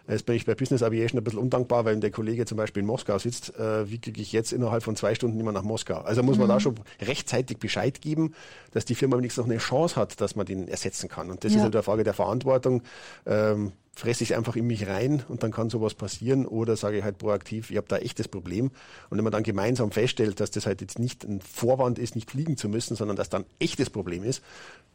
Jetzt 0.09 0.25
bin 0.25 0.35
ich 0.35 0.45
bei 0.45 0.55
Business 0.55 0.81
Aviation 0.81 1.19
ein 1.19 1.23
bisschen 1.23 1.39
undankbar, 1.39 1.85
weil 1.85 1.99
der 1.99 2.09
Kollege 2.09 2.45
zum 2.45 2.57
Beispiel 2.57 2.81
in 2.81 2.87
Moskau 2.87 3.19
sitzt. 3.19 3.55
Äh, 3.59 3.89
wie 3.91 3.99
kriege 3.99 4.19
ich 4.21 4.31
jetzt 4.31 4.51
innerhalb 4.51 4.81
von 4.81 4.95
zwei 4.95 5.13
Stunden 5.13 5.39
immer 5.39 5.51
nach 5.51 5.61
Moskau? 5.61 5.99
Also 5.99 6.23
muss 6.23 6.37
man 6.37 6.47
mhm. 6.47 6.51
da 6.53 6.59
schon 6.59 6.75
rechtzeitig 7.01 7.59
Bescheid 7.59 8.01
geben, 8.01 8.33
dass 8.71 8.85
die 8.85 8.95
Firma 8.95 9.17
wenigstens 9.17 9.45
noch 9.45 9.51
eine 9.51 9.59
Chance 9.59 9.95
hat, 9.97 10.19
dass 10.19 10.35
man 10.35 10.47
den 10.47 10.67
ersetzen 10.67 11.09
kann. 11.09 11.29
Und 11.29 11.43
das 11.43 11.51
ja. 11.51 11.59
ist 11.59 11.63
halt 11.63 11.75
eine 11.75 11.83
Frage 11.83 12.03
der 12.03 12.15
Verantwortung. 12.15 12.81
Ähm, 13.27 13.73
fresse 13.95 14.23
ich 14.23 14.35
einfach 14.35 14.55
in 14.55 14.65
mich 14.65 14.87
rein 14.87 15.23
und 15.27 15.43
dann 15.43 15.51
kann 15.51 15.69
sowas 15.69 15.93
passieren 15.93 16.45
oder 16.45 16.77
sage 16.77 16.99
ich 16.99 17.03
halt 17.03 17.17
proaktiv, 17.17 17.69
ich 17.69 17.75
habe 17.75 17.87
da 17.87 17.97
echtes 17.97 18.29
Problem. 18.29 18.71
Und 19.09 19.17
wenn 19.17 19.25
man 19.25 19.33
dann 19.33 19.43
gemeinsam 19.43 19.91
feststellt, 19.91 20.39
dass 20.39 20.51
das 20.51 20.65
halt 20.65 20.79
jetzt 20.81 20.97
nicht 20.97 21.25
ein 21.25 21.41
Vorwand 21.41 21.99
ist, 21.99 22.15
nicht 22.15 22.31
fliegen 22.31 22.55
zu 22.55 22.69
müssen, 22.69 22.95
sondern 22.95 23.17
dass 23.17 23.29
dann 23.29 23.45
echtes 23.59 23.89
Problem 23.89 24.23
ist, 24.23 24.41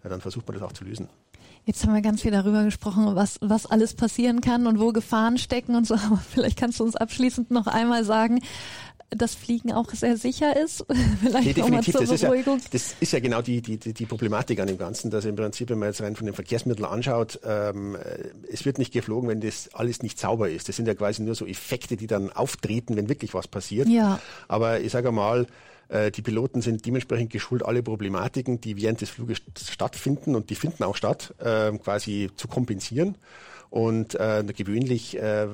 ja, 0.03 0.11
dann 0.11 0.23
versucht 0.23 0.49
man 0.49 0.59
das 0.59 0.63
auch 0.63 0.73
zu 0.73 0.85
lösen. 0.85 1.09
Jetzt 1.67 1.85
haben 1.85 1.95
wir 1.95 2.03
ganz 2.03 2.21
viel 2.23 2.31
darüber 2.31 2.65
gesprochen, 2.65 3.15
was, 3.15 3.39
was 3.41 3.65
alles 3.67 3.95
passieren 3.95 4.41
kann 4.41 4.67
und 4.67 4.79
wo 4.79 4.93
Gefahren 4.93 5.39
stecken 5.39 5.75
und 5.75 5.87
so. 5.87 5.95
Aber 6.07 6.23
vielleicht 6.33 6.59
kannst 6.59 6.81
du 6.81 6.85
uns 6.85 6.97
abschließend 6.97 7.51
noch 7.51 7.67
einmal 7.67 8.05
sagen, 8.05 8.41
dass 9.11 9.35
Fliegen 9.35 9.73
auch 9.73 9.91
sehr 9.91 10.17
sicher 10.17 10.57
ist. 10.57 10.85
Vielleicht 11.21 11.47
nee, 11.47 11.53
definitiv. 11.53 11.95
Das 11.95 12.11
ist, 12.11 12.23
ja, 12.23 12.33
das 12.73 12.97
ist 12.99 13.13
ja 13.13 13.21
genau 13.21 13.43
die, 13.43 13.63
die, 13.63 13.79
die 13.79 14.07
Problematik 14.07 14.59
an 14.61 14.67
dem 14.67 14.79
Ganzen, 14.79 15.11
dass 15.11 15.25
im 15.25 15.37
Prinzip, 15.37 15.71
wenn 15.71 15.79
man 15.79 15.89
jetzt 15.89 16.01
rein 16.01 16.17
von 16.17 16.27
den 16.27 16.35
Verkehrsmitteln 16.35 16.87
anschaut, 16.87 17.39
ähm, 17.45 17.97
es 18.51 18.65
wird 18.65 18.79
nicht 18.79 18.93
geflogen, 18.93 19.29
wenn 19.29 19.41
das 19.41 19.71
alles 19.73 20.03
nicht 20.03 20.19
sauber 20.19 20.51
ist. 20.51 20.69
Das 20.69 20.77
sind 20.77 20.89
ja 20.89 20.95
quasi 20.95 21.23
nur 21.23 21.35
so 21.35 21.47
Effekte, 21.47 21.97
die 21.97 22.07
dann 22.07 22.33
auftreten, 22.33 22.97
wenn 22.97 23.09
wirklich 23.09 23.35
was 23.35 23.47
passiert. 23.47 23.89
Ja. 23.89 24.19
Aber 24.49 24.81
ich 24.81 24.91
sage 24.91 25.13
mal, 25.13 25.47
die 25.89 26.23
Piloten 26.23 26.63
sind 26.63 26.87
dementsprechend 26.87 27.31
geschult, 27.31 27.65
alle 27.65 27.83
Problematiken, 27.83 28.61
die 28.61 28.77
während 28.77 29.01
des 29.01 29.11
Fluges 29.11 29.43
stattfinden 29.71 30.35
und 30.35 30.51
die 30.51 30.55
finden 30.55 30.83
auch 30.83 30.97
statt, 30.97 31.35
äh, 31.39 31.73
quasi 31.79 32.31
zu 32.37 32.49
kompensieren. 32.49 33.17
Und 33.71 34.15
äh, 34.15 34.45
gewöhnlich 34.57 35.19
äh, 35.19 35.49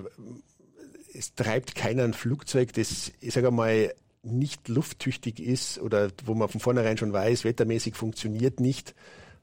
es 1.15 1.35
treibt 1.35 1.75
keiner 1.75 2.05
ein 2.05 2.15
Flugzeug, 2.15 2.73
das, 2.73 3.13
ich 3.21 3.35
sage 3.35 3.51
mal, 3.51 3.93
nicht 4.23 4.69
lufttüchtig 4.69 5.41
ist 5.41 5.79
oder 5.79 6.11
wo 6.25 6.35
man 6.35 6.49
von 6.49 6.61
vornherein 6.61 6.99
schon 6.99 7.13
weiß, 7.13 7.45
wettermäßig 7.45 7.95
funktioniert 7.95 8.61
nicht, 8.61 8.95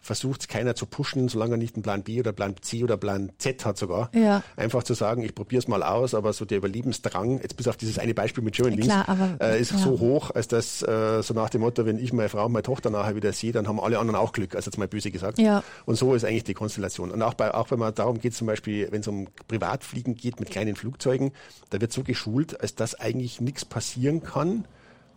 versucht 0.07 0.41
es 0.41 0.47
keiner 0.47 0.73
zu 0.73 0.85
pushen, 0.85 1.27
solange 1.27 1.55
er 1.55 1.57
nicht 1.57 1.75
einen 1.75 1.83
Plan 1.83 2.01
B 2.01 2.19
oder 2.19 2.31
Plan 2.31 2.55
C 2.61 2.83
oder 2.83 2.95
Plan 2.95 3.31
Z 3.37 3.65
hat 3.65 3.77
sogar. 3.77 4.09
Ja. 4.13 4.41
Einfach 4.55 4.83
zu 4.83 4.93
sagen, 4.93 5.21
ich 5.21 5.35
probiere 5.35 5.59
es 5.59 5.67
mal 5.67 5.83
aus, 5.83 6.13
aber 6.15 6.31
so 6.31 6.45
der 6.45 6.59
Überlebensdrang, 6.59 7.41
jetzt 7.41 7.57
bis 7.57 7.67
auf 7.67 7.75
dieses 7.75 7.99
eine 7.99 8.13
Beispiel 8.13 8.43
mit 8.43 8.55
German 8.55 8.77
Wings, 8.77 8.93
äh, 9.41 9.59
ist 9.59 9.73
ja. 9.73 9.77
so 9.77 9.99
hoch, 9.99 10.31
als 10.31 10.47
dass 10.47 10.81
äh, 10.81 11.21
so 11.21 11.33
nach 11.33 11.49
dem 11.49 11.61
Motto, 11.61 11.85
wenn 11.85 11.99
ich 11.99 12.13
meine 12.13 12.29
Frau 12.29 12.45
und 12.45 12.53
meine 12.53 12.63
Tochter 12.63 12.89
nachher 12.89 13.15
wieder 13.15 13.33
sehe, 13.33 13.51
dann 13.51 13.67
haben 13.67 13.81
alle 13.81 13.99
anderen 13.99 14.15
auch 14.15 14.31
Glück, 14.31 14.55
also 14.55 14.69
jetzt 14.69 14.77
mal 14.77 14.87
böse 14.87 15.11
gesagt. 15.11 15.39
Ja. 15.39 15.61
Und 15.85 15.95
so 15.95 16.15
ist 16.15 16.23
eigentlich 16.23 16.45
die 16.45 16.53
Konstellation. 16.53 17.11
Und 17.11 17.21
auch, 17.21 17.33
bei, 17.33 17.53
auch 17.53 17.69
wenn 17.69 17.79
man 17.79 17.93
darum 17.93 18.19
geht, 18.19 18.33
zum 18.33 18.47
Beispiel, 18.47 18.87
wenn 18.91 19.01
es 19.01 19.07
um 19.07 19.27
Privatfliegen 19.49 20.15
geht 20.15 20.39
mit 20.39 20.49
kleinen 20.49 20.77
Flugzeugen, 20.77 21.33
da 21.69 21.81
wird 21.81 21.91
so 21.91 22.03
geschult, 22.03 22.61
als 22.61 22.75
dass 22.75 22.95
eigentlich 22.95 23.41
nichts 23.41 23.65
passieren 23.65 24.23
kann, 24.23 24.65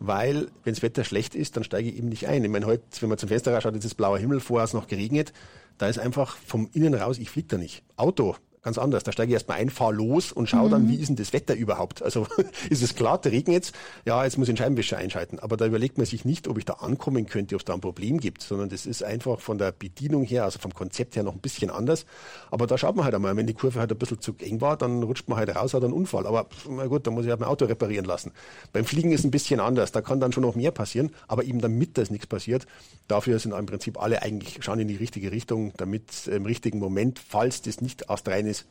weil 0.01 0.49
wenn 0.65 0.75
das 0.75 0.83
Wetter 0.83 1.05
schlecht 1.05 1.35
ist, 1.35 1.57
dann 1.57 1.63
steige 1.63 1.89
ich 1.89 1.97
eben 1.97 2.09
nicht 2.09 2.27
ein. 2.27 2.43
Ich 2.43 2.51
meine, 2.51 2.67
heute, 2.67 2.83
wenn 3.01 3.11
man 3.11 3.19
zum 3.19 3.29
Fenster 3.29 3.55
rausschaut, 3.55 3.75
jetzt 3.75 3.85
ist 3.85 3.95
blauer 3.95 4.19
Himmel, 4.19 4.41
vorher 4.41 4.65
es 4.65 4.73
noch 4.73 4.89
geregnet, 4.89 5.33
da 5.79 5.89
ist 5.89 5.99
einfach 5.99 6.37
vom 6.37 6.69
Innen 6.73 6.95
raus, 6.95 7.19
ich 7.19 7.31
fliege 7.31 7.49
da 7.49 7.59
nicht. 7.59 7.85
Auto, 7.97 8.35
ganz 8.63 8.79
anders. 8.79 9.05
Da 9.05 9.13
steige 9.13 9.31
ich 9.31 9.35
erstmal 9.35 9.59
ein, 9.59 9.71
fahre 9.71 9.95
los 9.95 10.33
und 10.33 10.49
schaue 10.49 10.67
mhm. 10.67 10.71
dann, 10.71 10.89
wie 10.89 10.97
ist 10.97 11.09
denn 11.09 11.17
das 11.17 11.33
Wetter 11.33 11.55
überhaupt? 11.55 12.03
Also 12.03 12.27
ist 12.71 12.83
es 12.83 12.95
klar, 12.95 13.21
der 13.21 13.33
Regen 13.33 13.53
jetzt, 13.53 13.75
ja, 14.05 14.25
jetzt 14.25 14.37
muss 14.39 14.49
ich 14.49 14.55
den 14.55 14.59
Scheibenwischer 14.59 14.99
einschalten. 14.99 15.39
Aber 15.39 15.57
da 15.57 15.67
überlegt 15.67 15.97
man 15.99 16.07
sich 16.07 16.25
nicht, 16.25 16.49
ob 16.49 16.59
ich 16.59 16.65
da 16.65 16.75
ankommen 16.75 17.27
könnte, 17.27 17.55
ob 17.55 17.61
es 17.61 17.65
da 17.65 17.75
ein 17.75 17.81
Problem 17.81 18.21
gibt, 18.21 18.43
sondern 18.43 18.69
das 18.69 18.87
ist 18.87 19.03
einfach 19.03 19.41
von 19.41 19.59
der 19.59 19.73
Bedienung 19.73 20.25
her, 20.25 20.45
also 20.45 20.59
vom 20.59 20.75
Konzept 20.75 21.17
her 21.17 21.23
noch 21.23 21.35
ein 21.35 21.41
bisschen 21.41 21.71
anders. 21.71 22.05
Aber 22.51 22.67
da 22.67 22.77
schaut 22.77 22.97
man 22.97 23.05
halt 23.05 23.15
einmal, 23.15 23.37
wenn 23.37 23.47
die 23.47 23.55
Kurve 23.55 23.81
halt 23.81 23.91
ein 23.91 23.99
bisschen 23.99 24.21
zu 24.21 24.35
eng 24.39 24.61
war, 24.61 24.77
dann 24.77 25.03
rutscht 25.03 25.29
man 25.29 25.39
halt 25.39 25.55
raus, 25.55 25.75
hat 25.75 25.83
einen 25.83 25.93
Unfall. 25.93 26.27
Aber 26.27 26.47
na 26.69 26.87
gut, 26.87 27.07
dann 27.07 27.15
muss 27.15 27.25
ich 27.25 27.31
halt 27.31 27.41
mein 27.41 27.49
Auto 27.49 27.65
reparieren 27.65 28.05
lassen. 28.05 28.33
Beim 28.73 28.85
Fliegen 28.85 29.13
ist 29.13 29.25
ein 29.25 29.31
bisschen 29.31 29.61
anders. 29.61 29.93
Da 29.93 30.03
kann 30.03 30.21
dann 30.21 30.33
schon 30.33 30.43
noch 30.43 30.55
mehr 30.55 30.71
passieren, 30.71 31.11
aber 31.29 31.45
eben 31.45 31.61
damit 31.61 31.97
das 31.97 32.11
nichts 32.11 32.27
passiert, 32.27 32.67
dafür 33.09 33.39
sind 33.39 33.53
im 33.53 33.67
Prinzip 33.67 34.01
alle 34.01 34.23
eigentlich 34.23 34.59
schauen 34.61 34.81
in 34.81 34.89
die 34.89 34.97
richtige 34.97 35.33
Richtung, 35.33 35.73
damit 35.77 36.27
im 36.27 36.45
richtigen 36.45 36.79
Moment, 36.79 37.19
falls 37.19 37.63
das 37.63 37.81
nicht 37.81 38.11
astrein 38.11 38.50
ist, 38.51 38.67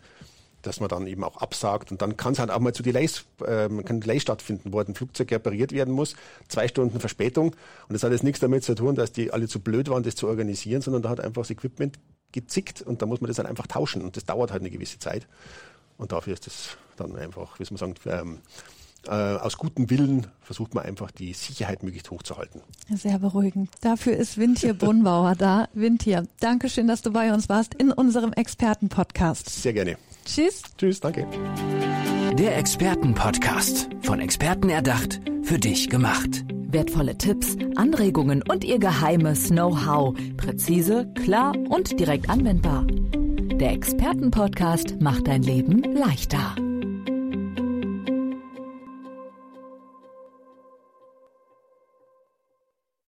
dass 0.62 0.80
man 0.80 0.90
dann 0.90 1.08
eben 1.08 1.24
auch 1.24 1.38
absagt. 1.38 1.92
Und 1.92 2.02
dann 2.02 2.18
kann 2.18 2.34
es 2.34 2.40
halt 2.40 2.52
auch 2.52 2.60
mal 2.60 2.74
zu 2.74 2.84
Delays, 2.84 3.26
äh, 3.42 3.70
kann 3.84 4.02
Delay 4.02 4.20
stattfinden, 4.20 4.74
wo 4.74 4.78
halt 4.78 4.90
ein 4.90 4.96
Flugzeug 4.96 5.32
repariert 5.32 5.72
werden 5.72 5.94
muss, 5.94 6.16
zwei 6.48 6.68
Stunden 6.68 7.00
Verspätung. 7.00 7.56
Und 7.88 7.94
das 7.94 8.04
hat 8.04 8.12
jetzt 8.12 8.24
nichts 8.24 8.40
damit 8.40 8.64
zu 8.64 8.76
tun, 8.76 8.96
dass 8.96 9.12
die 9.12 9.32
alle 9.32 9.48
zu 9.48 9.60
blöd 9.60 9.90
waren, 9.90 10.04
das 10.04 10.16
zu 10.16 10.28
organisieren, 10.28 10.82
sondern 10.82 11.02
da 11.02 11.10
hat 11.10 11.20
einfach 11.20 11.44
das 11.44 11.52
Equipment 11.52 11.98
gezickt 12.32 12.82
und 12.82 13.02
da 13.02 13.06
muss 13.06 13.22
man 13.22 13.30
das 13.30 13.38
halt 13.38 13.48
einfach 13.48 13.68
tauschen. 13.68 14.02
Und 14.02 14.18
das 14.18 14.26
dauert 14.26 14.52
halt 14.52 14.62
eine 14.62 14.70
gewisse 14.70 15.00
Zeit. 15.00 15.28
Und 15.98 16.12
dafür 16.12 16.34
ist 16.34 16.46
das 16.46 16.78
dann 16.98 17.16
einfach, 17.16 17.60
wie 17.60 17.66
soll 17.66 17.78
man 17.78 17.96
sagen, 17.96 17.96
ähm, 18.06 18.40
äh, 19.08 19.12
aus 19.12 19.58
gutem 19.58 19.90
Willen 19.90 20.28
versucht 20.42 20.74
man 20.74 20.86
einfach 20.86 21.12
die 21.12 21.34
Sicherheit 21.34 21.84
möglichst 21.84 22.12
hoch 22.12 22.24
zu 22.24 22.38
halten. 22.38 22.62
Sehr 22.94 23.20
beruhigend. 23.20 23.70
Dafür 23.82 24.18
ist 24.18 24.38
Windtier 24.38 24.74
Brunbauer 24.74 25.36
da. 25.36 25.68
Windtier, 25.74 26.28
Dankeschön, 26.40 26.88
dass 26.88 27.02
du 27.02 27.12
bei 27.12 27.34
uns 27.34 27.50
warst 27.50 27.74
in 27.76 27.92
unserem 27.92 28.34
Expertenpodcast. 28.34 29.50
Sehr 29.50 29.74
gerne. 29.74 29.98
Tschüss. 30.26 30.64
Tschüss, 30.78 31.00
danke. 31.00 31.26
Der 32.34 32.58
Expertenpodcast. 32.58 33.90
Von 34.02 34.20
Experten 34.20 34.70
erdacht, 34.70 35.22
für 35.44 35.60
dich 35.60 35.90
gemacht. 35.90 36.46
Wertvolle 36.72 37.18
Tipps, 37.18 37.56
Anregungen 37.76 38.44
und 38.48 38.64
ihr 38.64 38.80
geheimes 38.80 39.50
Know-how. 39.50 40.16
Präzise, 40.38 41.12
klar 41.16 41.54
und 41.70 42.00
direkt 42.00 42.30
anwendbar. 42.30 42.86
Der 42.88 43.72
Expertenpodcast 43.72 45.02
macht 45.02 45.28
dein 45.28 45.42
Leben 45.42 45.84
leichter. 45.96 46.56